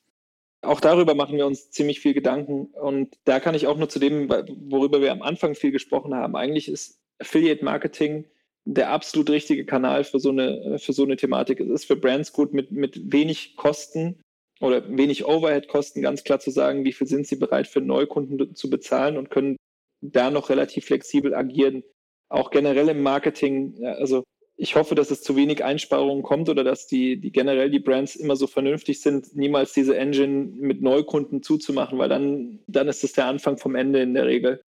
[0.62, 2.66] Auch darüber machen wir uns ziemlich viel Gedanken.
[2.66, 6.36] Und da kann ich auch nur zu dem, worüber wir am Anfang viel gesprochen haben.
[6.36, 8.24] Eigentlich ist Affiliate Marketing
[8.64, 11.60] der absolut richtige Kanal für so eine, für so eine Thematik.
[11.60, 14.22] Es ist für Brands gut, mit, mit wenig Kosten
[14.60, 18.70] oder wenig Overhead-Kosten ganz klar zu sagen, wie viel sind sie bereit für Neukunden zu
[18.70, 19.56] bezahlen und können
[20.00, 21.82] da noch relativ flexibel agieren,
[22.28, 24.24] auch generell im Marketing, also
[24.56, 28.14] ich hoffe, dass es zu wenig Einsparungen kommt oder dass die, die generell die Brands
[28.14, 33.12] immer so vernünftig sind, niemals diese Engine mit Neukunden zuzumachen, weil dann, dann ist es
[33.12, 34.62] der Anfang vom Ende in der Regel.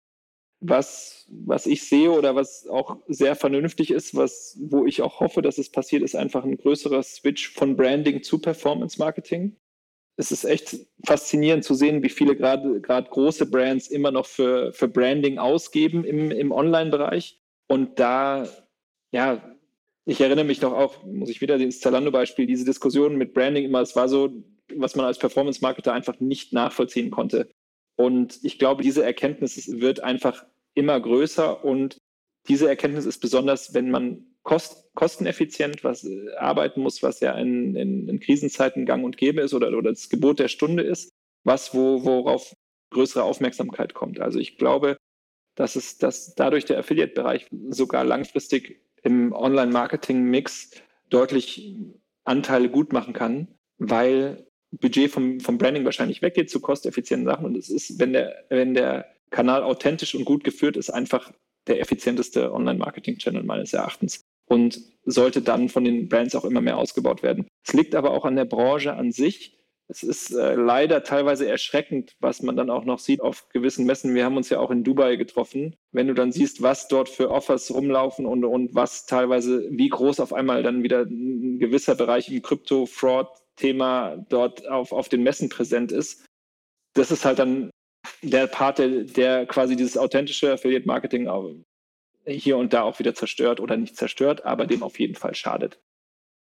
[0.60, 5.42] Was, was ich sehe oder was auch sehr vernünftig ist, was, wo ich auch hoffe,
[5.42, 9.56] dass es passiert, ist einfach ein größerer Switch von Branding zu Performance Marketing.
[10.18, 14.88] Es ist echt faszinierend zu sehen, wie viele gerade große Brands immer noch für, für
[14.88, 17.38] Branding ausgeben im, im Online-Bereich.
[17.68, 18.48] Und da,
[19.12, 19.56] ja,
[20.04, 23.80] ich erinnere mich noch auch, muss ich wieder ins Zalando-Beispiel, diese Diskussion mit Branding immer,
[23.80, 24.30] es war so,
[24.74, 27.48] was man als Performance-Marketer einfach nicht nachvollziehen konnte.
[27.96, 30.44] Und ich glaube, diese Erkenntnis wird einfach
[30.74, 31.98] immer größer und
[32.48, 37.74] diese Erkenntnis ist besonders, wenn man kost, kosteneffizient was äh, arbeiten muss, was ja in,
[37.74, 41.10] in, in, Krisenzeiten gang und gäbe ist oder, oder das Gebot der Stunde ist,
[41.44, 42.54] was, wo, worauf
[42.90, 44.20] größere Aufmerksamkeit kommt.
[44.20, 44.96] Also ich glaube,
[45.56, 50.70] dass es, dass dadurch der Affiliate-Bereich sogar langfristig im Online-Marketing-Mix
[51.10, 51.76] deutlich
[52.24, 53.48] Anteile gut machen kann,
[53.78, 57.46] weil Budget vom, vom Branding wahrscheinlich weggeht zu kosteffizienten Sachen.
[57.46, 61.32] Und es ist, wenn der, wenn der Kanal authentisch und gut geführt ist, einfach
[61.66, 67.22] der effizienteste Online-Marketing-Channel meines Erachtens und sollte dann von den Brands auch immer mehr ausgebaut
[67.22, 67.46] werden.
[67.66, 69.58] Es liegt aber auch an der Branche an sich,
[69.88, 74.14] es ist äh, leider teilweise erschreckend, was man dann auch noch sieht auf gewissen Messen.
[74.14, 75.76] Wir haben uns ja auch in Dubai getroffen.
[75.92, 80.18] Wenn du dann siehst, was dort für Offers rumlaufen und, und was teilweise, wie groß
[80.18, 85.92] auf einmal dann wieder ein gewisser Bereich im Crypto-Fraud-Thema dort auf, auf den Messen präsent
[85.92, 86.24] ist,
[86.94, 87.70] das ist halt dann
[88.22, 91.28] der Part, der, der quasi dieses authentische Affiliate-Marketing
[92.26, 95.80] hier und da auch wieder zerstört oder nicht zerstört, aber dem auf jeden Fall schadet.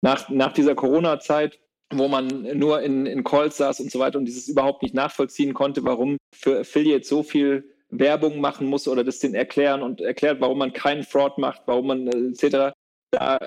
[0.00, 1.58] Nach, nach dieser Corona-Zeit
[1.98, 5.54] wo man nur in, in Calls saß und so weiter und dieses überhaupt nicht nachvollziehen
[5.54, 10.40] konnte, warum für Affiliates so viel Werbung machen muss oder das denen erklären und erklärt,
[10.40, 12.74] warum man keinen Fraud macht, warum man äh, etc.
[13.10, 13.38] Da,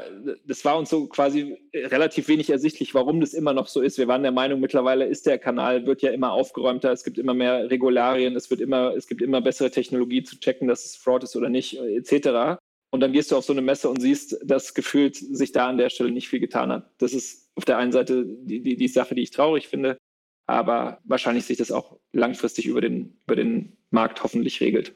[0.46, 3.98] das war uns so quasi relativ wenig ersichtlich, warum das immer noch so ist.
[3.98, 7.34] Wir waren der Meinung, mittlerweile ist der Kanal, wird ja immer aufgeräumter, es gibt immer
[7.34, 11.24] mehr Regularien, es wird immer, es gibt immer bessere Technologie zu checken, dass es Fraud
[11.24, 12.60] ist oder nicht, etc.
[12.92, 15.78] Und dann gehst du auf so eine Messe und siehst, dass gefühlt sich da an
[15.78, 16.92] der Stelle nicht viel getan hat.
[16.98, 19.98] Das ist auf der einen Seite die, die, die Sache, die ich traurig finde,
[20.48, 24.96] aber wahrscheinlich sich das auch langfristig über den, über den Markt hoffentlich regelt.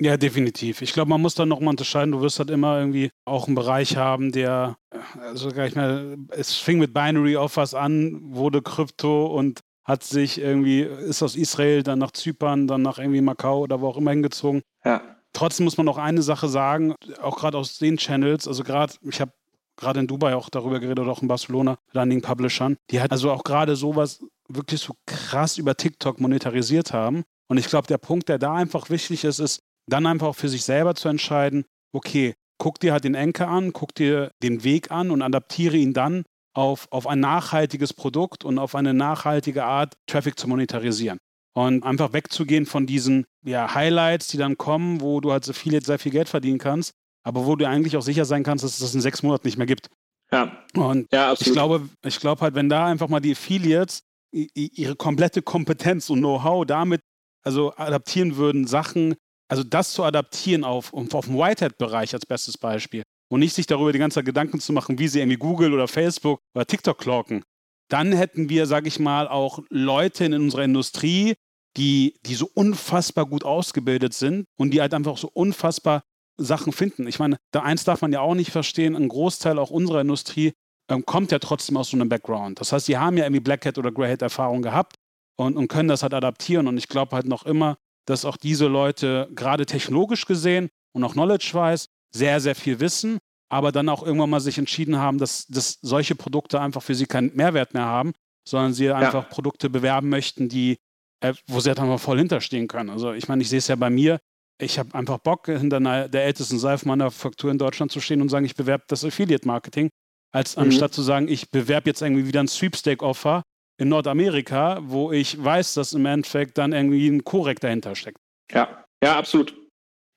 [0.00, 0.80] Ja, definitiv.
[0.80, 2.12] Ich glaube, man muss dann nochmal unterscheiden.
[2.12, 4.76] Du wirst halt immer irgendwie auch einen Bereich haben, der,
[5.18, 10.38] also gar nicht mehr, es fing mit Binary Offers an, wurde Krypto und hat sich
[10.38, 14.12] irgendwie, ist aus Israel dann nach Zypern, dann nach irgendwie Macau oder wo auch immer
[14.12, 14.62] hingezogen.
[14.84, 15.17] Ja.
[15.32, 19.20] Trotzdem muss man auch eine Sache sagen, auch gerade aus den Channels, also gerade, ich
[19.20, 19.32] habe
[19.76, 23.12] gerade in Dubai auch darüber geredet oder auch in Barcelona mit einigen Publishern, die halt
[23.12, 27.22] also auch gerade sowas wirklich so krass über TikTok monetarisiert haben.
[27.48, 30.48] Und ich glaube, der Punkt, der da einfach wichtig ist, ist dann einfach auch für
[30.48, 34.90] sich selber zu entscheiden, okay, guck dir halt den Enker an, guck dir den Weg
[34.90, 36.24] an und adaptiere ihn dann
[36.54, 41.18] auf, auf ein nachhaltiges Produkt und auf eine nachhaltige Art, Traffic zu monetarisieren.
[41.54, 45.82] Und einfach wegzugehen von diesen ja, Highlights, die dann kommen, wo du halt so viel,
[45.82, 46.92] sehr viel Geld verdienen kannst,
[47.24, 49.58] aber wo du eigentlich auch sicher sein kannst, dass es das in sechs Monaten nicht
[49.58, 49.88] mehr gibt.
[50.30, 50.64] Ja.
[50.74, 55.42] Und ja, ich glaube, ich glaube halt, wenn da einfach mal die Affiliates ihre komplette
[55.42, 57.00] Kompetenz und Know-how damit
[57.44, 59.14] also adaptieren würden, Sachen,
[59.48, 63.92] also das zu adaptieren auf, auf dem Whitehead-Bereich als bestes Beispiel und nicht sich darüber
[63.92, 67.42] die ganze Zeit Gedanken zu machen, wie sie irgendwie Google oder Facebook oder TikTok clocken,
[67.88, 71.34] dann hätten wir, sage ich mal, auch Leute in unserer Industrie,
[71.76, 76.02] die, die so unfassbar gut ausgebildet sind und die halt einfach so unfassbar
[76.36, 77.06] Sachen finden.
[77.06, 80.52] Ich meine, da eins darf man ja auch nicht verstehen, ein Großteil auch unserer Industrie
[80.88, 82.60] ähm, kommt ja trotzdem aus so einem Background.
[82.60, 84.96] Das heißt, die haben ja irgendwie Black Hat oder Grey Hat Erfahrung gehabt
[85.36, 86.66] und, und können das halt adaptieren.
[86.66, 87.76] Und ich glaube halt noch immer,
[88.06, 93.18] dass auch diese Leute gerade technologisch gesehen und auch knowledge-wise sehr, sehr viel wissen,
[93.48, 97.06] aber dann auch irgendwann mal sich entschieden haben, dass, dass solche Produkte einfach für sie
[97.06, 98.12] keinen Mehrwert mehr haben,
[98.46, 99.28] sondern sie einfach ja.
[99.28, 100.76] Produkte bewerben möchten, die,
[101.20, 102.90] äh, wo sie halt einfach voll hinterstehen können.
[102.90, 104.18] Also ich meine, ich sehe es ja bei mir,
[104.60, 108.44] ich habe einfach Bock, hinter einer der ältesten Seifenmanufaktur in Deutschland zu stehen und sagen,
[108.44, 109.88] ich bewerbe das Affiliate-Marketing,
[110.32, 110.64] als mhm.
[110.64, 113.42] anstatt zu sagen, ich bewerbe jetzt irgendwie wieder ein Sweepstake-Offer
[113.80, 118.18] in Nordamerika, wo ich weiß, dass im Endeffekt dann irgendwie ein Korrekt dahinter steckt.
[118.52, 119.54] Ja, ja, absolut.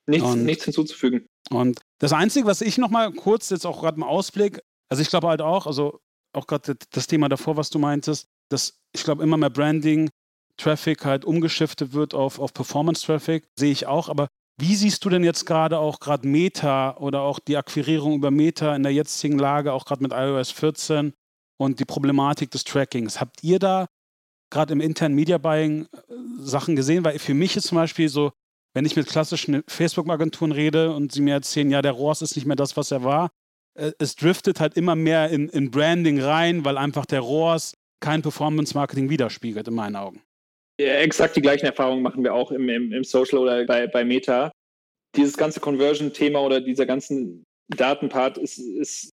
[0.06, 1.26] Nichts, und, nichts hinzuzufügen.
[1.50, 5.28] Und das Einzige, was ich nochmal kurz jetzt auch gerade im Ausblick, also ich glaube
[5.28, 6.00] halt auch, also
[6.32, 10.10] auch gerade das Thema davor, was du meintest, dass ich glaube immer mehr Branding
[10.56, 14.08] Traffic halt umgeschiftet wird auf, auf Performance-Traffic, sehe ich auch.
[14.08, 14.28] Aber
[14.60, 18.76] wie siehst du denn jetzt gerade auch gerade Meta oder auch die Akquirierung über Meta
[18.76, 21.14] in der jetzigen Lage, auch gerade mit iOS 14
[21.58, 23.20] und die Problematik des Trackings?
[23.20, 23.86] Habt ihr da
[24.50, 25.98] gerade im internen Media Buying äh,
[26.38, 27.04] Sachen gesehen?
[27.04, 28.32] Weil für mich ist zum Beispiel so,
[28.74, 32.46] wenn ich mit klassischen Facebook-Agenturen rede und sie mir erzählen, ja, der ROAS ist nicht
[32.46, 33.30] mehr das, was er war,
[33.74, 38.22] äh, es driftet halt immer mehr in, in Branding rein, weil einfach der ROAS kein
[38.22, 40.22] Performance-Marketing widerspiegelt, in meinen Augen.
[40.80, 44.04] Ja, exakt die gleichen Erfahrungen machen wir auch im, im, im Social oder bei, bei
[44.04, 44.50] Meta.
[45.14, 49.10] Dieses ganze Conversion-Thema oder dieser ganzen Datenpart ist, ist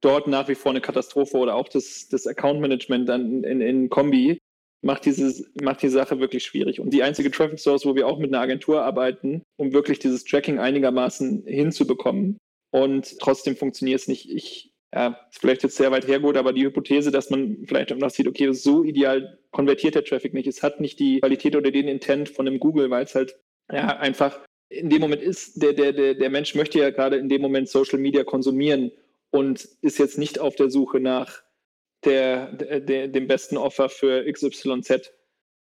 [0.00, 4.38] dort nach wie vor eine Katastrophe oder auch das, das Account-Management dann in, in Kombi
[4.82, 6.80] macht, dieses, macht die Sache wirklich schwierig.
[6.80, 10.24] Und die einzige Traffic Source, wo wir auch mit einer Agentur arbeiten, um wirklich dieses
[10.24, 12.38] Tracking einigermaßen hinzubekommen.
[12.72, 14.30] Und trotzdem funktioniert es nicht.
[14.30, 17.96] Ich, ja, ist vielleicht jetzt sehr weit hergeholt, aber die Hypothese, dass man vielleicht auch
[17.96, 20.46] noch sieht, okay, so ideal konvertiert der Traffic nicht.
[20.46, 23.38] Es hat nicht die Qualität oder den Intent von einem Google, weil es halt
[23.70, 27.28] ja einfach in dem Moment ist, der, der, der, der Mensch möchte ja gerade in
[27.28, 28.92] dem Moment Social Media konsumieren
[29.30, 31.42] und ist jetzt nicht auf der Suche nach
[32.04, 35.12] der, der, dem besten Offer für XYZ.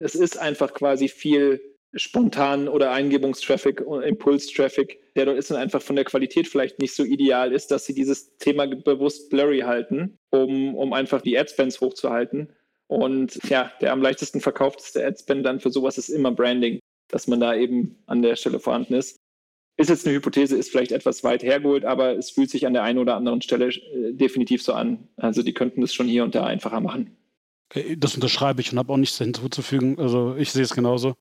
[0.00, 1.60] Es ist einfach quasi viel
[1.94, 6.94] spontan oder Eingebungstraffic und Impulstraffic, der dort ist und einfach von der Qualität vielleicht nicht
[6.94, 11.80] so ideal ist, dass sie dieses Thema bewusst blurry halten, um, um einfach die Adspends
[11.80, 12.52] hochzuhalten.
[12.88, 16.78] Und ja, der am leichtesten verkaufteste Adspend dann für sowas ist immer Branding,
[17.10, 19.16] dass man da eben an der Stelle vorhanden ist.
[19.78, 22.82] Ist jetzt eine Hypothese, ist vielleicht etwas weit hergeholt, aber es fühlt sich an der
[22.82, 25.08] einen oder anderen Stelle äh, definitiv so an.
[25.16, 27.16] Also die könnten das schon hier und da einfacher machen.
[27.70, 29.98] Okay, das unterschreibe ich und habe auch nichts hinzuzufügen.
[29.98, 31.14] Also ich sehe es genauso.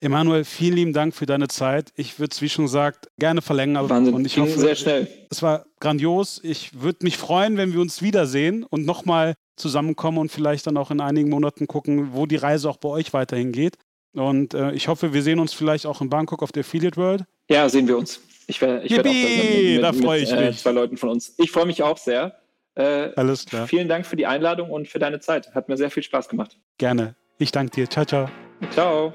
[0.00, 1.92] Emanuel, vielen lieben Dank für deine Zeit.
[1.94, 3.76] Ich würde es, wie schon gesagt, gerne verlängern.
[3.76, 5.06] Aber Wahnsinn, und ich hoffe, sehr schnell.
[5.30, 6.40] Es war grandios.
[6.42, 10.90] Ich würde mich freuen, wenn wir uns wiedersehen und nochmal zusammenkommen und vielleicht dann auch
[10.90, 13.76] in einigen Monaten gucken, wo die Reise auch bei euch weiterhin geht.
[14.14, 17.24] Und äh, ich hoffe, wir sehen uns vielleicht auch in Bangkok auf der Affiliate World.
[17.52, 18.18] Ja, sehen wir uns.
[18.46, 20.48] Ich werde werd auch da, mit, da freue ich mit, mich.
[20.48, 21.34] Äh, zwei Leuten von uns.
[21.36, 22.38] Ich freue mich auch sehr.
[22.74, 23.66] Äh, Alles klar.
[23.66, 25.54] Vielen Dank für die Einladung und für deine Zeit.
[25.54, 26.58] Hat mir sehr viel Spaß gemacht.
[26.78, 27.14] Gerne.
[27.38, 27.90] Ich danke dir.
[27.90, 28.30] Ciao, ciao.
[28.70, 29.12] Ciao.